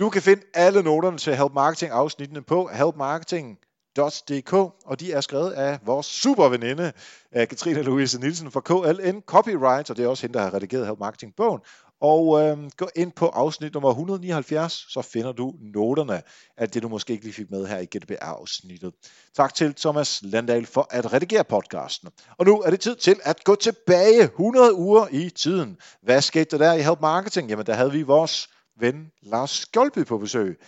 [0.00, 4.52] Du kan finde alle noterne til Help Marketing afsnittene på helpmarketing.dk,
[4.86, 6.92] og de er skrevet af vores super veninde,
[7.36, 10.86] øh, Katrine Louise Nielsen fra KLN Copyright, og det er også hende, der har redigeret
[10.86, 11.60] Help Marketing bogen.
[12.00, 16.22] Og øh, gå ind på afsnit nummer 179, så finder du noterne
[16.56, 18.92] af det, du måske ikke lige fik med her i GDPR-afsnittet.
[19.36, 22.08] Tak til Thomas Landahl for at redigere podcasten.
[22.38, 25.76] Og nu er det tid til at gå tilbage 100 uger i tiden.
[26.02, 27.48] Hvad skete der der i Help Marketing?
[27.48, 28.48] Jamen, der havde vi vores
[28.80, 30.58] ven Lars Skjoldby på besøg.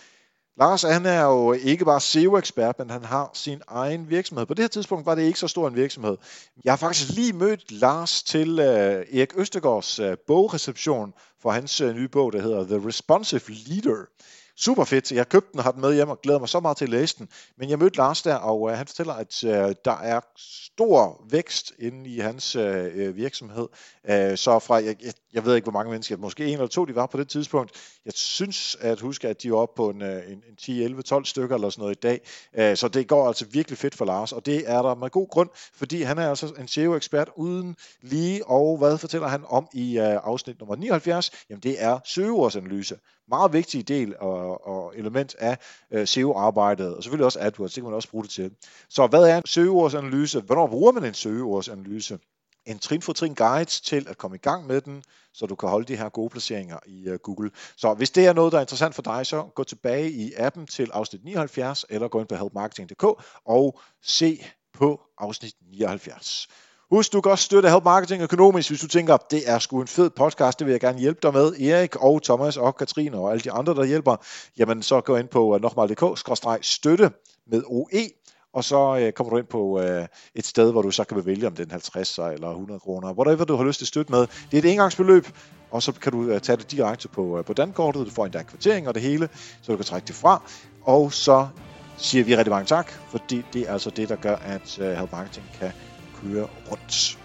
[0.57, 4.45] Lars han er jo ikke bare SEO-ekspert, men han har sin egen virksomhed.
[4.45, 6.17] På det her tidspunkt var det ikke så stor en virksomhed.
[6.63, 11.95] Jeg har faktisk lige mødt Lars til uh, Erik Østegårds uh, bogreception for hans uh,
[11.95, 14.05] nye bog, der hedder The Responsive Leader
[14.57, 15.11] super fedt.
[15.11, 16.89] Jeg købte den og har den med hjem og glæder mig så meget til at
[16.89, 17.29] læse den.
[17.57, 21.73] Men jeg mødte Lars der, og uh, han fortæller, at uh, der er stor vækst
[21.79, 23.67] inde i hans uh, virksomhed.
[24.09, 26.85] Uh, så fra, jeg, jeg, jeg ved ikke, hvor mange mennesker, måske en eller to,
[26.85, 27.71] de var på det tidspunkt.
[28.05, 31.01] Jeg synes at huske, at de var oppe på en, øh, en, en 10, 11,
[31.01, 32.21] 12 stykker eller sådan noget i dag.
[32.57, 35.27] Øh, så det går altså virkelig fedt for Lars, og det er der med god
[35.29, 39.99] grund, fordi han er altså en SEO-ekspert uden lige, og hvad fortæller han om i
[39.99, 41.31] øh, afsnit nummer 79?
[41.49, 42.95] Jamen det er søgeordsanalyse
[43.27, 45.57] meget vigtig del og, og element af
[46.07, 48.51] SEO-arbejdet, og selvfølgelig også AdWords, det kan man også bruge det til.
[48.89, 50.41] Så hvad er en søgeordsanalyse?
[50.41, 52.19] Hvornår bruger man en søgeordsanalyse?
[52.65, 55.03] En trin for trin guide til at komme i gang med den,
[55.33, 57.51] så du kan holde de her gode placeringer i uh, Google.
[57.77, 60.67] Så hvis det er noget, der er interessant for dig, så gå tilbage i appen
[60.67, 63.03] til afsnit 79, eller gå ind på helpmarketing.dk
[63.45, 66.47] og se på afsnit 79.
[66.91, 69.87] Husk, du kan også støtte Help Marketing økonomisk, hvis du tænker, det er sgu en
[69.87, 71.61] fed podcast, det vil jeg gerne hjælpe dig med.
[71.61, 74.15] Erik og Thomas og Katrine og alle de andre, der hjælper,
[74.57, 77.11] jamen så gå ind på øh, nokmal.dk-støtte
[77.47, 78.09] med OE,
[78.55, 81.47] og så øh, kommer du ind på øh, et sted, hvor du så kan vælge,
[81.47, 84.19] om den 50 eller 100 kroner, whatever du har lyst til at støtte med.
[84.19, 85.27] Det er et engangsbeløb,
[85.71, 88.31] og så kan du øh, tage det direkte på, øh, på dankortet, du får en
[88.31, 89.29] dag kvartering og det hele,
[89.61, 90.41] så du kan trække det fra,
[90.81, 91.47] og så
[91.97, 95.11] siger vi rigtig mange tak, fordi det er altså det, der gør, at øh, Help
[95.11, 95.71] Marketing kan
[96.21, 97.19] køre rundt.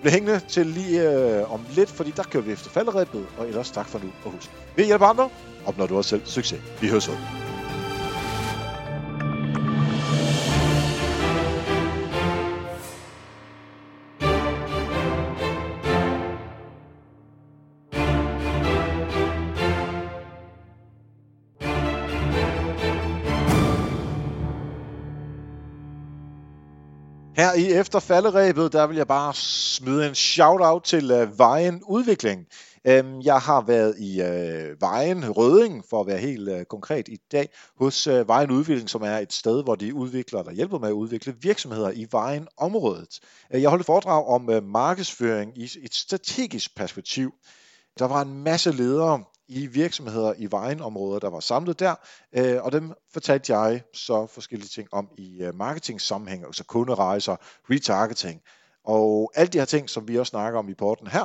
[0.00, 3.70] Bliv hængende til lige øh, om lidt, fordi der kører vi efter falderæbet, og ellers
[3.70, 5.30] tak for nu, og husk, vi hjælper andre,
[5.66, 6.60] opnår du også selv succes.
[6.80, 7.41] Vi høres ud.
[27.52, 32.46] Her i efterfalderæbet, der vil jeg bare smide en shout-out til øh, Vejen Udvikling.
[32.84, 37.16] Øhm, jeg har været i øh, Vejen Røding, for at være helt øh, konkret i
[37.32, 37.48] dag,
[37.78, 40.92] hos øh, Vejen Udvikling, som er et sted, hvor de udvikler, eller hjælper med at
[40.92, 43.20] udvikle virksomheder i Vejen-området.
[43.54, 47.32] Øh, jeg holdt et foredrag om øh, markedsføring i et strategisk perspektiv.
[47.98, 51.94] Der var en masse ledere, i virksomheder i vejenområder, der var samlet der,
[52.32, 57.36] øh, og dem fortalte jeg så forskellige ting om i øh, marketing sammenhæng, altså kunderejser,
[57.70, 58.42] retargeting,
[58.84, 61.24] og alle de her ting, som vi også snakker om i porten her.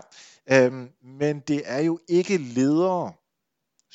[0.51, 3.13] Øh, men det er jo ikke ledere,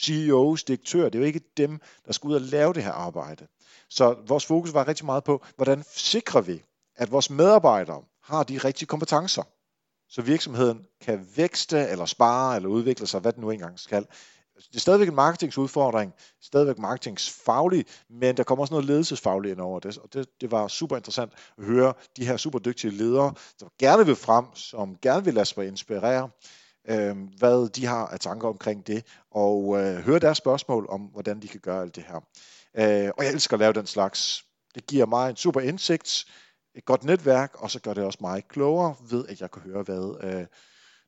[0.01, 3.47] CEOs, direktører, det er jo ikke dem, der skal ud og lave det her arbejde.
[3.89, 6.63] Så vores fokus var rigtig meget på, hvordan sikrer vi,
[6.97, 9.43] at vores medarbejdere har de rigtige kompetencer
[10.13, 14.07] så virksomheden kan vækste eller spare eller udvikle sig, hvad den nu engang skal.
[14.57, 19.81] Det er stadigvæk en marketingsudfordring, stadigvæk marketingsfaglig, men der kommer også noget ledelsesfagligt ind over
[19.81, 23.67] det, og det, det var super interessant at høre de her super dygtige ledere, der
[23.79, 26.31] gerne vil frem, som gerne vil lade sig inspirere,
[26.89, 31.43] øh, hvad de har af tanker omkring det, og øh, høre deres spørgsmål om, hvordan
[31.43, 32.17] de kan gøre alt det her.
[32.75, 34.45] Øh, og jeg elsker at lave den slags.
[34.75, 36.27] Det giver mig en super indsigt,
[36.75, 39.83] et godt netværk, og så gør det også mig klogere ved, at jeg kan høre,
[39.83, 40.47] hvad øh,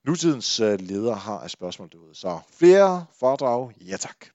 [0.05, 2.15] nutidens øh, ledere har af spørgsmål derude.
[2.15, 4.27] Så flere foredrag, ja tak.